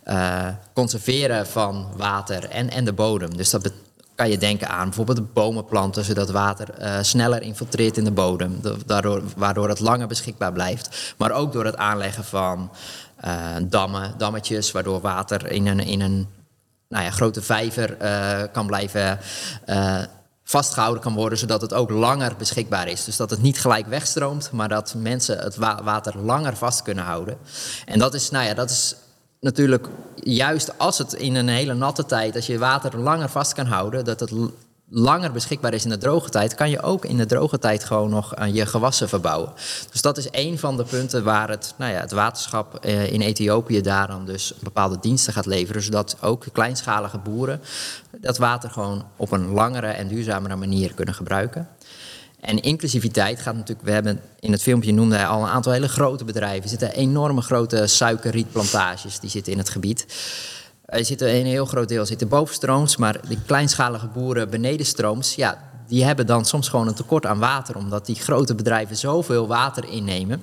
eh, 0.04 0.48
conserveren 0.74 1.48
van 1.48 1.88
water 1.98 2.44
en, 2.50 2.70
en 2.70 2.86
de 2.86 2.94
bodem. 2.94 3.38
Dus 3.38 3.50
dat 3.50 3.72
kan 4.16 4.30
je 4.30 4.38
denken 4.38 4.70
aan 4.70 4.86
bijvoorbeeld 4.86 5.34
bomen 5.34 5.66
planten, 5.66 6.04
zodat 6.04 6.30
water 6.30 6.70
eh, 6.74 6.98
sneller 7.02 7.42
infiltreert 7.42 7.98
in 7.98 8.04
de 8.04 8.12
bodem, 8.12 8.58
da- 8.62 8.74
daardoor, 8.86 9.22
waardoor 9.36 9.70
het 9.70 9.80
langer 9.80 10.08
beschikbaar 10.08 10.52
blijft. 10.54 11.14
Maar 11.18 11.32
ook 11.32 11.54
door 11.54 11.66
het 11.66 11.76
aanleggen 11.78 12.24
van 12.24 12.72
dammen, 13.68 14.14
dammetjes, 14.18 14.72
waardoor 14.72 15.02
water 15.02 15.52
in 15.52 15.68
een, 15.68 15.80
in 15.80 16.02
een 16.02 16.28
nou 16.88 17.04
ja, 17.04 17.12
grote 17.12 17.42
vijver 17.42 17.98
eh, 17.98 18.44
kan 18.52 18.68
blijven 18.68 19.20
eh, 19.66 20.00
vastgehouden 20.44 21.02
kan 21.02 21.14
worden, 21.14 21.38
zodat 21.38 21.62
het 21.62 21.74
ook 21.74 21.90
langer 21.90 22.36
beschikbaar 22.38 22.88
is. 22.88 23.04
Dus 23.04 23.18
dat 23.18 23.30
het 23.30 23.42
niet 23.42 23.60
gelijk 23.60 23.88
wegstroomt, 23.88 24.52
maar 24.52 24.70
dat 24.70 24.94
mensen 24.98 25.38
het 25.38 25.56
wa- 25.56 25.84
water 25.84 26.18
langer 26.18 26.56
vast 26.56 26.82
kunnen 26.82 27.04
houden. 27.04 27.38
En 27.86 28.00
dat 28.00 28.14
is, 28.14 28.30
nou 28.30 28.46
ja, 28.46 28.54
dat 28.54 28.70
is 28.70 28.96
natuurlijk 29.40 29.88
juist 30.16 30.78
als 30.78 30.98
het 30.98 31.14
in 31.14 31.36
een 31.36 31.48
hele 31.48 31.74
natte 31.74 32.06
tijd, 32.06 32.36
als 32.36 32.46
je 32.48 32.58
water 32.58 33.00
langer 33.00 33.30
vast 33.30 33.54
kan 33.54 33.66
houden, 33.66 34.06
dat 34.06 34.20
het 34.20 34.32
langer 34.90 35.32
beschikbaar 35.32 35.74
is 35.74 35.84
in 35.84 35.90
de 35.90 35.98
droge 35.98 36.30
tijd, 36.30 36.56
kan 36.56 36.70
je 36.70 36.82
ook 36.82 37.06
in 37.06 37.18
de 37.18 37.26
droge 37.26 37.60
tijd 37.60 37.84
gewoon 37.84 38.10
nog 38.10 38.36
aan 38.36 38.54
je 38.54 38.66
gewassen 38.66 39.10
verbouwen. 39.10 39.54
Dus 39.92 40.02
dat 40.02 40.18
is 40.18 40.28
een 40.32 40.60
van 40.60 40.78
de 40.78 40.84
punten 40.84 41.24
waar 41.24 41.50
het, 41.50 41.74
nou 41.78 41.92
ja, 41.92 42.00
het 42.00 42.12
waterschap 42.12 42.76
eh, 42.76 43.12
in 43.12 43.22
Ethiopië 43.22 43.82
daaraan 43.82 44.26
dus 44.26 44.54
bepaalde 44.60 44.98
diensten 45.02 45.34
gaat 45.34 45.46
leveren, 45.46 45.82
zodat 45.82 46.18
ook 46.22 46.46
kleinschalige 46.52 47.18
boeren 47.18 47.62
dat 48.22 48.38
water 48.38 48.70
gewoon 48.70 49.06
op 49.16 49.32
een 49.32 49.48
langere 49.48 49.88
en 49.88 50.08
duurzamere 50.08 50.56
manier 50.56 50.94
kunnen 50.94 51.14
gebruiken. 51.14 51.68
En 52.40 52.62
inclusiviteit 52.62 53.40
gaat 53.40 53.56
natuurlijk, 53.56 53.88
we 53.88 53.94
hebben 53.94 54.22
in 54.40 54.52
het 54.52 54.62
filmpje 54.62 54.94
noemde 54.94 55.26
al 55.26 55.42
een 55.42 55.50
aantal 55.50 55.72
hele 55.72 55.88
grote 55.88 56.24
bedrijven. 56.24 56.64
Er 56.64 56.70
zitten 56.70 56.92
enorme 56.92 57.42
grote 57.42 57.88
suikerrietplantages 57.88 59.20
die 59.20 59.30
zitten 59.30 59.52
in 59.52 59.58
het 59.58 59.70
gebied. 59.70 60.06
Er 60.88 61.06
zitten 61.06 61.36
een 61.36 61.46
heel 61.46 61.66
groot 61.66 61.90
deel 61.90 62.06
zitten 62.06 62.28
bovenstrooms, 62.28 62.98
maar 62.98 63.20
die 63.28 63.40
kleinschalige 63.46 64.08
boeren 64.08 64.50
benedenstrooms, 64.50 65.36
ja, 65.36 65.72
die 65.88 66.04
hebben 66.04 66.26
dan 66.26 66.46
soms 66.46 66.70
gewoon 66.70 66.88
een 66.88 66.94
tekort 66.94 67.26
aan 67.26 67.40
water, 67.40 67.76
omdat 67.76 68.06
die 68.06 68.16
grote 68.16 68.56
bedrijven 68.56 68.96
zoveel 68.96 69.48
water 69.48 69.90
innemen. 69.90 70.42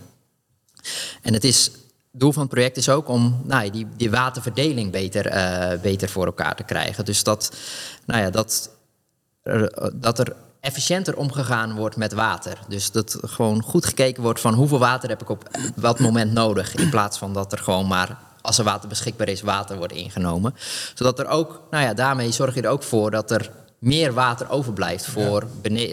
En 1.22 1.32
het 1.32 1.44
is, 1.44 1.70
doel 2.10 2.32
van 2.32 2.42
het 2.42 2.50
project 2.50 2.76
is 2.76 2.88
ook 2.88 3.08
om 3.08 3.40
nou, 3.44 3.70
die, 3.70 3.86
die 3.96 4.10
waterverdeling 4.10 4.90
beter, 4.90 5.26
eh, 5.26 5.80
beter 5.80 6.08
voor 6.08 6.26
elkaar 6.26 6.56
te 6.56 6.62
krijgen. 6.62 7.04
Dus 7.04 7.22
dat, 7.22 7.56
nou 8.06 8.20
ja, 8.20 8.30
dat, 8.30 8.70
dat 9.94 10.18
er 10.18 10.36
efficiënter 10.60 11.16
omgegaan 11.16 11.74
wordt 11.74 11.96
met 11.96 12.12
water. 12.12 12.58
Dus 12.68 12.90
dat 12.90 13.18
gewoon 13.20 13.62
goed 13.62 13.86
gekeken 13.86 14.22
wordt 14.22 14.40
van 14.40 14.54
hoeveel 14.54 14.78
water 14.78 15.08
heb 15.08 15.22
ik 15.22 15.28
op 15.28 15.48
wat 15.76 15.98
moment 15.98 16.32
nodig. 16.32 16.74
In 16.74 16.90
plaats 16.90 17.18
van 17.18 17.32
dat 17.32 17.52
er 17.52 17.58
gewoon 17.58 17.86
maar, 17.86 18.18
als 18.44 18.58
er 18.58 18.64
water 18.64 18.88
beschikbaar 18.88 19.28
is, 19.28 19.40
water 19.42 19.76
wordt 19.76 19.92
ingenomen. 19.92 20.54
Zodat 20.94 21.18
er 21.18 21.26
ook, 21.26 21.62
nou 21.70 21.84
ja, 21.84 21.94
daarmee 21.94 22.32
zorg 22.32 22.54
je 22.54 22.62
er 22.62 22.68
ook 22.68 22.82
voor 22.82 23.10
dat 23.10 23.30
er 23.30 23.50
meer 23.78 24.12
water 24.12 24.50
overblijft 24.50 25.06
voor, 25.06 25.46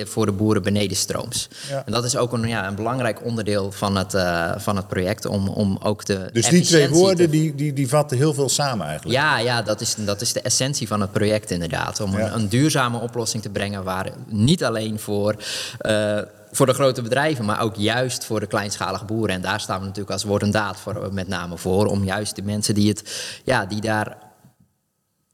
voor 0.03 0.25
de 0.25 0.31
boeren 0.31 0.63
benedenstrooms. 0.63 1.47
Ja. 1.69 1.83
En 1.85 1.91
dat 1.91 2.03
is 2.05 2.15
ook 2.15 2.33
een, 2.33 2.47
ja, 2.47 2.67
een 2.67 2.75
belangrijk 2.75 3.23
onderdeel 3.25 3.71
van 3.71 3.95
het, 3.95 4.13
eh, 4.13 4.51
van 4.57 4.75
het 4.75 4.87
project 4.87 5.25
om, 5.25 5.47
om 5.47 5.77
ook 5.83 6.05
de 6.05 6.29
Dus 6.33 6.47
die 6.49 6.61
twee 6.61 6.89
woorden, 6.89 7.25
te- 7.25 7.31
die, 7.31 7.55
die, 7.55 7.73
die 7.73 7.87
vatten 7.89 8.17
heel 8.17 8.33
veel 8.33 8.49
samen 8.49 8.87
eigenlijk. 8.87 9.19
ja, 9.19 9.37
ja 9.39 9.61
dat, 9.61 9.81
is, 9.81 9.95
dat 9.97 10.21
is 10.21 10.33
de 10.33 10.41
essentie 10.41 10.87
van 10.87 11.01
het 11.01 11.11
project 11.11 11.51
inderdaad. 11.51 11.99
Om 11.99 12.17
Ja. 12.17 12.25
een, 12.25 12.33
een 12.33 12.47
duurzame 12.49 12.99
oplossing 12.99 13.43
te 13.43 13.49
brengen 13.49 13.83
waar 13.83 14.09
niet 14.27 14.63
alleen 14.63 14.99
voor, 14.99 15.35
eh, 15.77 16.17
voor 16.51 16.65
de 16.65 16.73
grote 16.73 17.01
bedrijven, 17.01 17.45
maar 17.45 17.61
ook 17.61 17.75
juist 17.75 18.25
voor 18.25 18.39
de 18.39 18.47
kleinschalige 18.47 19.05
boeren. 19.05 19.35
En 19.35 19.41
daar 19.41 19.59
staan 19.59 19.79
we 19.79 19.85
natuurlijk 19.85 20.11
als 20.13 20.23
woord 20.23 20.41
en 20.41 20.51
daad 20.51 20.77
voor, 20.79 21.09
met 21.13 21.27
name 21.27 21.57
voor. 21.57 21.85
Om 21.85 22.03
juist 22.03 22.35
de 22.35 22.41
mensen 22.43 22.73
die, 22.73 22.89
het, 22.89 23.31
ja, 23.45 23.65
die 23.65 23.81
daar 23.81 24.17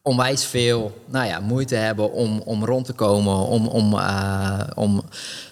onwijs 0.01 0.45
veel 0.45 1.01
nou 1.06 1.25
ja, 1.25 1.39
moeite 1.39 1.75
hebben 1.75 2.12
om, 2.12 2.41
om 2.45 2.65
rond 2.65 2.86
te 2.86 2.93
komen, 2.93 3.36
om, 3.36 3.67
om, 3.67 3.93
eh, 3.93 4.60
om 4.75 5.01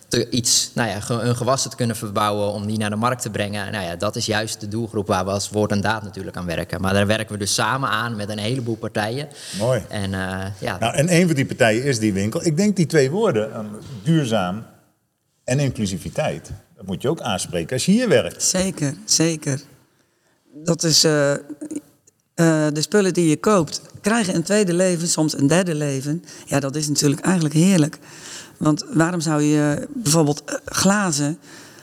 te 0.08 0.30
iets, 0.30 0.72
nou 0.74 0.90
ja, 0.90 1.00
ge- 1.00 1.14
hun 1.14 1.36
gewassen 1.36 1.70
te 1.70 1.76
kunnen 1.76 1.96
verbouwen, 1.96 2.52
om 2.52 2.66
die 2.68 2.78
naar 2.78 2.90
de 2.90 2.96
markt 2.96 3.22
te 3.22 3.30
brengen. 3.30 3.72
Nou 3.72 3.86
ja, 3.86 3.96
dat 3.96 4.16
is 4.16 4.26
juist 4.26 4.60
de 4.60 4.68
doelgroep 4.68 5.08
waar 5.08 5.26
we 5.26 5.32
als 5.32 5.50
woord 5.50 5.72
en 5.72 5.82
daad 5.82 6.04
natuurlijk 6.04 6.38
aan 6.38 6.46
werken. 6.46 6.82
Maar 6.82 6.94
daar 6.94 7.08
werken 7.08 7.32
we 7.34 7.38
dus 7.38 7.54
samen 7.54 7.90
aan 7.90 8.16
met 8.16 8.30
een 8.30 8.38
heleboel 8.40 8.76
partijen. 8.76 9.28
Mooi. 9.60 9.84
En 9.90 10.14
eh, 10.14 10.46
ja, 10.60 10.78
Nou, 10.80 10.96
en 10.96 11.14
een 11.16 11.26
van 11.26 11.36
die 11.36 11.46
partijen 11.46 11.84
is 11.84 12.00
die 12.00 12.14
winkel. 12.14 12.46
Ik 12.46 12.58
denk 12.58 12.76
die 12.76 12.86
twee 12.86 13.12
woorden, 13.12 13.54
eh, 13.54 13.60
duurzaam 14.04 14.64
en 15.46 15.60
inclusiviteit, 15.60 16.52
dat 16.76 16.86
moet 16.86 17.02
je 17.02 17.10
ook 17.10 17.22
aanspreken 17.22 17.74
als 17.74 17.86
je 17.86 17.92
hier 17.92 18.10
werkt. 18.10 18.44
Zeker, 18.44 18.94
zeker. 19.06 19.62
Dat 20.54 20.84
is 20.84 21.04
eh, 21.04 21.34
eh, 21.34 21.38
de 22.74 22.82
spullen 22.82 23.14
die 23.14 23.30
je 23.30 23.38
koopt, 23.38 23.82
krijgen 24.02 24.36
een 24.36 24.44
tweede 24.44 24.74
leven, 24.74 25.08
soms 25.08 25.38
een 25.38 25.48
derde 25.48 25.76
leven. 25.76 26.24
Ja, 26.46 26.60
dat 26.60 26.76
is 26.76 26.88
natuurlijk 26.88 27.22
eigenlijk 27.22 27.56
heerlijk. 27.56 28.00
Want 28.58 28.86
waarom 28.94 29.20
zou 29.20 29.42
je 29.42 29.88
bijvoorbeeld 29.94 30.44
eh, 30.44 30.56
glazen 30.66 31.38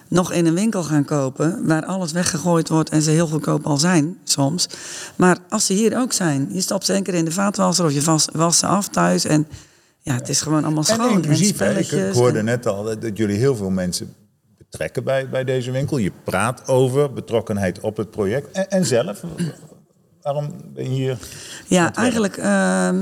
nog 0.08 0.32
in 0.32 0.46
een 0.46 0.54
winkel 0.54 0.82
gaan 0.82 1.04
kopen 1.04 1.66
waar 1.66 1.84
alles 1.84 2.12
weggegooid 2.12 2.68
wordt 2.68 2.90
en 2.90 3.02
ze 3.02 3.10
heel 3.10 3.26
goedkoop 3.26 3.66
al 3.66 3.78
zijn 3.78 4.18
soms. 4.24 4.68
Maar 5.16 5.38
als 5.48 5.66
ze 5.66 5.72
hier 5.72 5.98
ook 5.98 6.12
zijn, 6.12 6.48
je 6.50 6.60
stapt 6.60 6.84
ze 6.84 6.92
één 6.92 7.02
keer 7.02 7.14
in 7.14 7.24
de 7.24 7.32
vaatwasser 7.32 7.84
of 7.84 7.92
je 7.92 8.02
was, 8.32 8.58
ze 8.58 8.66
af 8.66 8.88
thuis 8.88 9.24
en 9.24 9.46
ja, 10.02 10.14
het 10.14 10.28
is 10.28 10.40
gewoon 10.40 10.64
allemaal 10.64 10.84
En 10.88 10.94
schoon. 10.94 11.10
inclusief, 11.10 11.58
hè. 11.58 11.78
ik, 11.78 12.14
hoorde 12.14 12.38
en- 12.38 12.44
net 12.44 12.66
al 12.66 12.84
dat 12.84 13.16
jullie 13.16 13.36
heel 13.38 13.56
veel 13.56 13.70
mensen 13.70 14.14
betrekken 14.58 15.04
bij, 15.04 15.28
bij 15.28 15.44
deze 15.44 15.70
winkel. 15.70 15.96
Je 15.98 16.12
praat 16.24 16.68
over 16.68 17.12
betrokkenheid 17.12 17.80
op 17.80 17.96
het 17.96 18.10
project. 18.10 18.50
En, 18.52 18.70
en 18.70 18.86
zelf, 18.86 19.22
waarom 20.22 20.50
ben 20.74 20.84
je 20.84 20.90
hier? 20.90 21.18
Ja, 21.66 21.94
eigenlijk 21.94 22.36
ehm, 22.36 22.96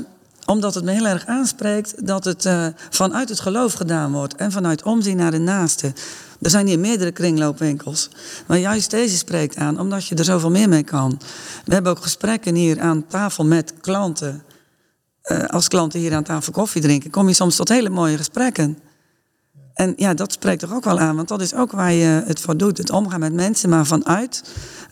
omdat 0.47 0.75
het 0.75 0.85
me 0.85 0.91
heel 0.93 1.07
erg 1.07 1.27
aanspreekt 1.27 2.07
dat 2.07 2.25
het 2.25 2.45
eh, 2.47 2.67
vanuit 2.91 3.29
het 3.29 3.41
geloof 3.41 3.73
gedaan 3.73 4.13
wordt 4.13 4.35
en 4.35 4.53
vanuit 4.53 4.83
omzien 4.83 5.17
naar 5.17 5.31
de 5.31 5.39
naaste. 5.39 5.93
Er 6.41 6.51
zijn 6.51 6.67
hier 6.67 6.79
meerdere 6.79 7.11
kringloopwinkels. 7.13 8.11
Maar 8.47 8.59
juist 8.59 8.91
deze 8.91 9.17
spreekt 9.17 9.57
aan, 9.57 9.81
omdat 9.81 10.07
je 10.07 10.15
er 10.15 10.25
zoveel 10.25 10.51
meer 10.51 10.69
mee 10.69 10.83
kan. 10.85 11.21
We 11.65 11.73
hebben 11.75 11.93
ook 11.93 12.03
gesprekken 12.03 12.55
hier 12.55 12.81
aan 12.81 13.07
tafel 13.07 13.45
met 13.45 13.73
klanten. 13.81 14.43
Eh, 15.31 15.45
als 15.49 15.69
klanten 15.69 16.01
hier 16.01 16.14
aan 16.14 16.23
tafel 16.23 16.53
koffie 16.53 16.83
drinken, 16.83 17.11
kom 17.11 17.29
je 17.29 17.35
soms 17.35 17.57
tot 17.57 17.69
hele 17.69 17.88
mooie 17.88 18.16
gesprekken. 18.16 18.79
En 19.75 19.93
ja, 19.97 20.14
dat 20.14 20.33
spreekt 20.33 20.61
toch 20.61 20.73
ook 20.73 20.85
wel 20.85 20.99
aan, 20.99 21.16
want 21.16 21.29
dat 21.29 21.40
is 21.40 21.55
ook 21.55 21.73
waar 21.73 21.93
je 21.93 22.23
het 22.27 22.40
voor 22.40 22.57
doet. 22.57 22.79
Het 22.79 22.90
omgaan 22.90 23.21
met 23.21 23.33
mensen, 23.33 23.69
maar 23.69 23.87
vanuit 23.87 24.43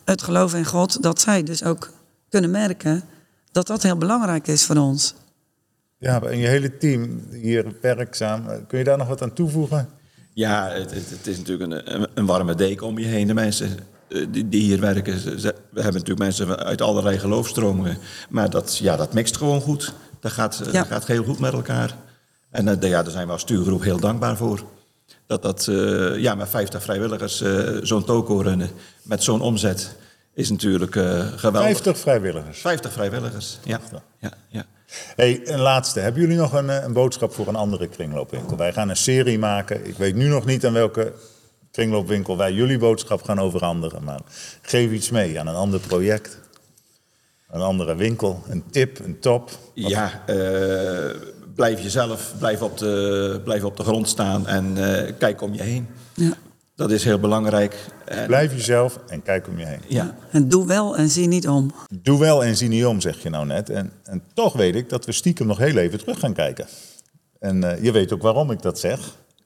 het 0.05 0.21
geloof 0.21 0.53
in 0.53 0.65
God, 0.65 1.03
dat 1.03 1.21
zij 1.21 1.43
dus 1.43 1.63
ook 1.63 1.89
kunnen 2.29 2.51
merken 2.51 3.03
dat 3.51 3.67
dat 3.67 3.83
heel 3.83 3.97
belangrijk 3.97 4.47
is 4.47 4.65
voor 4.65 4.75
ons. 4.75 5.15
Ja, 5.97 6.21
en 6.21 6.37
je 6.37 6.47
hele 6.47 6.77
team 6.77 7.23
hier 7.31 7.65
werkzaam. 7.81 8.45
Kun 8.67 8.77
je 8.77 8.83
daar 8.83 8.97
nog 8.97 9.07
wat 9.07 9.21
aan 9.21 9.33
toevoegen? 9.33 9.89
Ja, 10.33 10.69
het, 10.69 10.91
het, 10.93 11.09
het 11.09 11.27
is 11.27 11.37
natuurlijk 11.37 11.71
een, 11.85 12.07
een, 12.13 12.25
warme 12.25 12.55
deken 12.55 12.87
om 12.87 12.99
je 12.99 13.05
heen. 13.05 13.27
De 13.27 13.33
mensen 13.33 13.77
eh, 14.09 14.25
die, 14.31 14.49
die 14.49 14.61
hier 14.61 14.79
werken, 14.79 15.19
ze- 15.19 15.55
we 15.69 15.81
hebben 15.81 16.01
natuurlijk 16.01 16.19
mensen 16.19 16.57
uit 16.57 16.81
allerlei 16.81 17.17
geloofstromingen. 17.19 17.97
Maar 18.29 18.49
dat, 18.49 18.77
ja, 18.77 18.95
dat 18.95 19.13
mixt 19.13 19.37
gewoon 19.37 19.61
goed. 19.61 19.93
Dat 20.19 20.31
gaat, 20.31 20.59
eh, 20.59 20.73
Ja. 20.73 20.79
dat 20.79 20.87
gaat 20.87 21.05
heel 21.07 21.23
goed 21.23 21.39
met 21.39 21.53
elkaar. 21.53 21.95
En 22.51 22.67
eh, 22.81 22.89
ja, 22.89 23.03
daar 23.03 23.11
zijn 23.11 23.25
we 23.25 23.31
als 23.31 23.41
stuurgroep 23.41 23.81
heel 23.83 23.99
dankbaar 23.99 24.37
voor. 24.37 24.63
Dat 25.27 25.41
dat 25.41 25.67
eh, 25.67 26.17
ja, 26.17 26.35
met 26.35 26.49
50 26.49 26.83
vrijwilligers 26.83 27.41
eh, 27.41 27.77
zo'n 27.81 28.03
toko 28.03 28.39
runnen 28.39 28.69
met 29.03 29.23
zo'n 29.23 29.41
omzet 29.41 29.95
is 30.33 30.49
natuurlijk 30.49 30.95
eh, 30.95 31.27
geweldig. 31.35 31.61
50 31.61 31.97
vrijwilligers. 31.97 32.59
50 32.59 32.91
vrijwilligers, 32.91 33.59
ja. 33.63 33.79
ja, 34.19 34.31
ja. 34.47 34.65
Hey, 35.15 35.41
een 35.43 35.59
laatste. 35.59 35.99
Hebben 35.99 36.21
jullie 36.21 36.37
nog 36.37 36.53
een, 36.53 36.69
een 36.69 36.93
boodschap 36.93 37.33
voor 37.33 37.47
een 37.47 37.55
andere 37.55 37.87
kringloopwinkel? 37.87 38.57
Wij 38.57 38.73
gaan 38.73 38.89
een 38.89 38.97
serie 38.97 39.39
maken. 39.39 39.87
Ik 39.87 39.97
weet 39.97 40.15
nu 40.15 40.27
nog 40.27 40.45
niet 40.45 40.65
aan 40.65 40.73
welke 40.73 41.13
kringloopwinkel 41.71 42.37
wij 42.37 42.53
jullie 42.53 42.77
boodschap 42.77 43.23
gaan 43.23 43.39
overhandigen. 43.39 44.03
Maar 44.03 44.19
geef 44.61 44.91
iets 44.91 45.09
mee 45.09 45.39
aan 45.39 45.47
een 45.47 45.55
ander 45.55 45.79
project. 45.79 46.39
Een 47.51 47.61
andere 47.61 47.95
winkel. 47.95 48.43
Een 48.47 48.63
tip, 48.71 48.99
een 48.99 49.19
top. 49.19 49.49
Ja, 49.73 50.23
eh, 50.25 51.15
blijf 51.55 51.81
jezelf, 51.81 52.33
blijf 52.39 52.61
op, 52.61 52.77
de, 52.77 53.41
blijf 53.43 53.63
op 53.63 53.77
de 53.77 53.83
grond 53.83 54.07
staan 54.07 54.47
en 54.47 54.77
eh, 54.77 55.13
kijk 55.17 55.41
om 55.41 55.53
je 55.53 55.61
heen. 55.61 55.87
Ja. 56.13 56.33
Dat 56.75 56.91
is 56.91 57.03
heel 57.03 57.19
belangrijk. 57.19 57.75
En, 58.05 58.27
Blijf 58.27 58.51
jezelf 58.51 58.99
en 59.07 59.21
kijk 59.21 59.47
om 59.47 59.59
je 59.59 59.65
heen. 59.65 59.81
ja, 59.87 60.15
En 60.31 60.49
doe 60.49 60.67
wel 60.67 60.97
en 60.97 61.09
zie 61.09 61.27
niet 61.27 61.47
om. 61.47 61.71
Doe 62.01 62.19
wel 62.19 62.43
en 62.43 62.57
zie 62.57 62.67
niet 62.67 62.85
om, 62.85 63.01
zeg 63.01 63.23
je 63.23 63.29
nou 63.29 63.45
net. 63.45 63.69
En, 63.69 63.91
en 64.03 64.23
toch 64.33 64.53
weet 64.53 64.75
ik 64.75 64.89
dat 64.89 65.05
we 65.05 65.11
stiekem 65.11 65.47
nog 65.47 65.57
heel 65.57 65.77
even 65.77 65.99
terug 65.99 66.19
gaan 66.19 66.33
kijken. 66.33 66.65
En 67.39 67.63
eh, 67.63 67.83
je 67.83 67.91
weet 67.91 68.13
ook 68.13 68.21
waarom 68.21 68.51
ik 68.51 68.61
dat 68.61 68.79
zeg. 68.79 68.99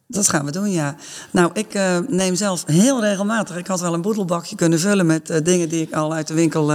Dat 0.07 0.27
gaan 0.29 0.45
we 0.45 0.51
doen, 0.51 0.71
ja. 0.71 0.95
Nou, 1.31 1.51
ik 1.53 1.73
eh, 1.73 1.97
neem 2.07 2.35
zelf 2.35 2.63
heel 2.65 3.01
regelmatig... 3.01 3.57
Ik 3.57 3.67
had 3.67 3.81
wel 3.81 3.93
een 3.93 4.01
boedelbakje 4.01 4.55
kunnen 4.55 4.79
vullen 4.79 5.05
met 5.05 5.29
eh, 5.29 5.41
dingen 5.43 5.69
die 5.69 5.81
ik 5.81 5.93
al 5.93 6.13
uit 6.13 6.27
de 6.27 6.33
winkel 6.33 6.71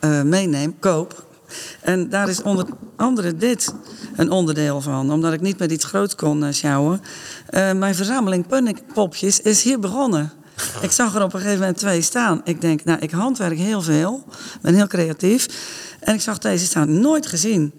eh, 0.00 0.22
meeneem, 0.22 0.78
koop. 0.78 1.24
En 1.80 2.08
daar 2.08 2.28
is 2.28 2.42
onder 2.42 2.66
andere 2.96 3.36
dit 3.36 3.74
een 4.16 4.30
onderdeel 4.30 4.80
van. 4.80 5.12
Omdat 5.12 5.32
ik 5.32 5.40
niet 5.40 5.58
met 5.58 5.72
iets 5.72 5.84
groots 5.84 6.14
kon 6.14 6.44
eh, 6.44 6.52
sjouwen. 6.52 7.02
Eh, 7.46 7.72
mijn 7.72 7.94
verzameling 7.94 8.46
punnikpopjes 8.46 9.40
is 9.40 9.62
hier 9.62 9.78
begonnen. 9.78 10.32
Ik 10.80 10.90
zag 10.90 11.14
er 11.14 11.22
op 11.22 11.32
een 11.32 11.40
gegeven 11.40 11.60
moment 11.60 11.78
twee 11.78 12.02
staan. 12.02 12.40
Ik 12.44 12.60
denk, 12.60 12.84
nou, 12.84 12.98
ik 12.98 13.10
handwerk 13.10 13.58
heel 13.58 13.82
veel. 13.82 14.24
ben 14.60 14.74
heel 14.74 14.86
creatief. 14.86 15.46
En 16.00 16.14
ik 16.14 16.20
zag 16.20 16.38
deze 16.38 16.64
staan. 16.64 17.00
Nooit 17.00 17.26
gezien. 17.26 17.72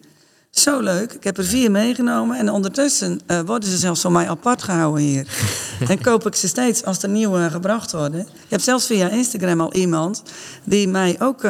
Zo 0.49 0.79
leuk. 0.79 1.13
Ik 1.13 1.23
heb 1.23 1.37
er 1.37 1.43
vier 1.43 1.71
meegenomen. 1.71 2.37
En 2.37 2.49
ondertussen 2.49 3.21
worden 3.45 3.69
ze 3.69 3.77
zelfs 3.77 4.01
van 4.01 4.11
mij 4.11 4.29
apart 4.29 4.63
gehouden 4.63 5.03
hier. 5.03 5.27
en 5.87 6.01
koop 6.01 6.27
ik 6.27 6.35
ze 6.35 6.47
steeds 6.47 6.83
als 6.83 7.03
er 7.03 7.09
nieuwe 7.09 7.49
gebracht 7.49 7.91
worden. 7.91 8.19
Ik 8.19 8.49
heb 8.49 8.61
zelfs 8.61 8.85
via 8.85 9.09
Instagram 9.09 9.61
al 9.61 9.73
iemand 9.73 10.23
die 10.63 10.87
mij 10.87 11.15
ook 11.19 11.43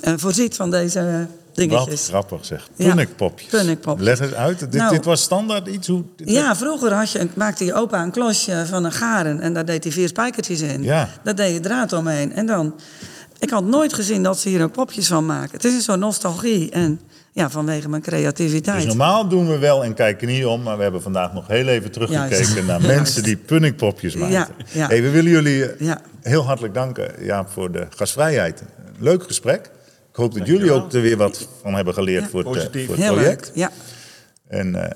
voorziet 0.00 0.56
van 0.56 0.70
deze 0.70 1.26
Wat 1.28 1.68
dingetjes. 1.68 2.06
grappig 2.08 2.44
zeg. 2.44 2.68
Ja, 2.76 2.86
Punnikpopjes. 2.88 3.48
punnikpopjes. 3.50 4.06
Leg 4.06 4.20
eens 4.20 4.32
uit. 4.32 4.58
Dit, 4.58 4.72
Nou. 4.72 4.90
dit 4.94 5.04
was 5.04 5.22
standaard 5.22 5.66
iets 5.66 5.88
hoe... 5.88 6.02
dit- 6.16 6.30
Ja, 6.30 6.56
vroeger 6.56 6.92
had 6.92 7.10
je, 7.10 7.28
maakte 7.34 7.64
je 7.64 7.74
opa 7.74 8.02
een 8.02 8.10
klosje 8.10 8.64
van 8.68 8.84
een 8.84 8.92
garen 8.92 9.40
en 9.40 9.52
daar 9.54 9.64
deed 9.64 9.84
hij 9.84 9.92
vier 9.92 10.08
spijkertjes 10.08 10.60
in. 10.60 10.82
Ja. 10.82 11.08
Daar 11.22 11.34
deed 11.34 11.52
je 11.52 11.60
draad 11.60 11.92
omheen. 11.92 12.32
En 12.32 12.46
dan, 12.46 12.74
ik 13.38 13.50
had 13.50 13.64
nooit 13.64 13.92
gezien 13.94 14.22
dat 14.22 14.38
ze 14.38 14.48
hier 14.48 14.62
ook 14.62 14.72
popjes 14.72 15.06
van 15.06 15.26
maken. 15.26 15.50
Het 15.52 15.64
is 15.64 15.74
een 15.74 15.80
soort 15.80 15.98
nostalgie 15.98 16.70
en 16.70 17.00
ja, 17.32 17.50
vanwege 17.50 17.88
mijn 17.88 18.02
creativiteit. 18.02 18.76
Dus 18.76 18.86
normaal 18.86 19.28
doen 19.28 19.48
we 19.48 19.58
wel 19.58 19.84
en 19.84 19.94
kijken 19.94 20.28
niet 20.28 20.44
om, 20.46 20.62
maar 20.62 20.76
we 20.76 20.82
hebben 20.82 21.02
vandaag 21.02 21.32
nog 21.32 21.46
heel 21.46 21.66
even 21.66 21.90
teruggekeken 21.90 22.36
Juist. 22.36 22.54
naar 22.66 22.66
Juist. 22.80 22.86
mensen 22.96 23.22
die 23.22 23.36
punningpopjes 23.36 24.14
maken. 24.14 24.32
Ja, 24.34 24.48
ja. 24.72 24.86
Hey, 24.86 25.02
we 25.02 25.10
willen 25.10 25.30
jullie 25.30 25.66
eh, 25.66 25.92
heel 26.22 26.44
hartelijk 26.44 26.74
danken 26.74 27.12
ja, 27.24 27.46
voor 27.48 27.72
de 27.72 27.86
gastvrijheid. 27.90 28.62
Leuk 28.98 29.22
gesprek. 29.22 29.70
Ik 30.16 30.22
hoop 30.22 30.34
dat 30.38 30.46
jullie 30.46 30.72
ook 30.72 30.92
er 30.92 31.00
weer 31.00 31.16
wat 31.16 31.48
van 31.62 31.74
hebben 31.74 31.94
geleerd 31.94 32.22
Ja. 32.22 32.28
voor 32.28 32.38
het, 32.40 32.48
eh, 32.48 32.54
Positief. 32.54 32.86
voor 32.86 32.94
het 32.94 33.04
Heel 33.04 33.12
project. 33.14 33.46
leuk. 33.46 33.56
Ja, 33.56 33.70
En 34.48 34.74
eh, 34.84 34.90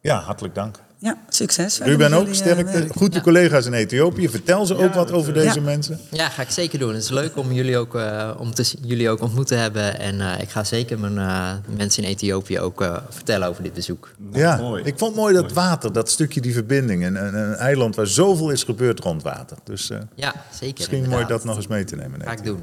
ja, 0.00 0.20
hartelijk 0.20 0.54
dank. 0.54 0.76
ja 0.98 1.18
succes. 1.28 1.78
Ruben 1.78 2.10
met 2.10 2.18
ook, 2.20 2.26
eh, 2.26 2.32
sterkte. 2.32 2.64
werk. 2.78 2.92
Goed 2.96 3.12
de 3.12 3.20
collega's 3.20 3.66
in 3.66 3.72
Ethiopië. 3.72 4.28
Vertel 4.28 4.66
ze 4.66 4.76
ook 4.76 4.94
wat 4.94 5.12
over 5.12 5.32
deze 5.32 5.54
Ja. 5.54 5.60
mensen. 5.60 6.00
Ja, 6.10 6.28
ga 6.28 6.42
ik 6.42 6.50
zeker 6.50 6.78
doen. 6.78 6.94
Het 6.94 7.02
is 7.02 7.08
leuk 7.10 7.36
om 7.36 7.52
jullie 7.52 7.78
ook, 7.78 7.94
eh, 7.94 8.30
om 8.38 8.54
te, 8.54 8.64
jullie 8.82 9.10
ook 9.10 9.20
ontmoet 9.20 9.46
te 9.46 9.54
hebben. 9.54 9.98
En 9.98 10.20
eh, 10.20 10.40
ik 10.40 10.48
ga 10.48 10.64
zeker 10.64 10.98
mijn 10.98 11.18
eh, 11.18 11.52
mensen 11.76 12.02
in 12.02 12.08
Ethiopië 12.08 12.60
ook 12.60 12.80
eh, 12.82 12.96
vertellen 13.10 13.48
over 13.48 13.62
dit 13.62 13.72
bezoek. 13.74 14.10
Ja, 14.32 14.56
mooi. 14.56 14.82
ik 14.84 14.98
vond 14.98 15.14
mooi 15.14 15.34
dat 15.34 15.52
water, 15.52 15.92
dat 15.92 16.10
stukje 16.10 16.40
die 16.40 16.52
verbinding. 16.52 17.04
En 17.04 17.26
een, 17.26 17.34
een 17.34 17.54
eiland 17.54 17.94
waar 17.96 18.06
zoveel 18.06 18.50
is 18.50 18.62
gebeurd 18.64 19.00
rond 19.00 19.22
water. 19.22 19.56
Dus 19.64 19.90
eh, 19.90 19.98
Ja, 20.14 20.34
zeker. 20.52 20.74
misschien 20.76 21.08
mooi 21.08 21.26
dat 21.26 21.44
nog 21.44 21.56
eens 21.56 21.66
mee 21.66 21.84
te 21.84 21.96
nemen. 21.96 22.22
Ga 22.22 22.32
ik 22.32 22.44
doen. 22.44 22.62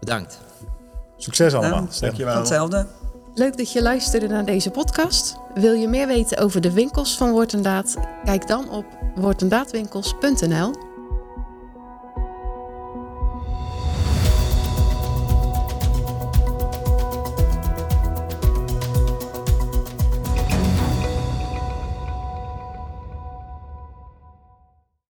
Bedankt. 0.00 0.38
Succes 1.16 1.54
allemaal. 1.54 1.86
Ster. 1.90 2.06
dankjewel. 2.06 2.36
Hetzelfde. 2.36 2.86
Leuk 3.34 3.56
dat 3.56 3.72
je 3.72 3.82
luisterde 3.82 4.26
naar 4.26 4.44
deze 4.44 4.70
podcast. 4.70 5.36
Wil 5.54 5.72
je 5.72 5.88
meer 5.88 6.06
weten 6.06 6.38
over 6.38 6.60
de 6.60 6.72
winkels 6.72 7.16
van 7.16 7.30
Wortendaad? 7.30 7.96
Kijk 8.24 8.46
dan 8.46 8.70
op 8.70 8.84
wortendaadwinkels.nl 9.14 10.87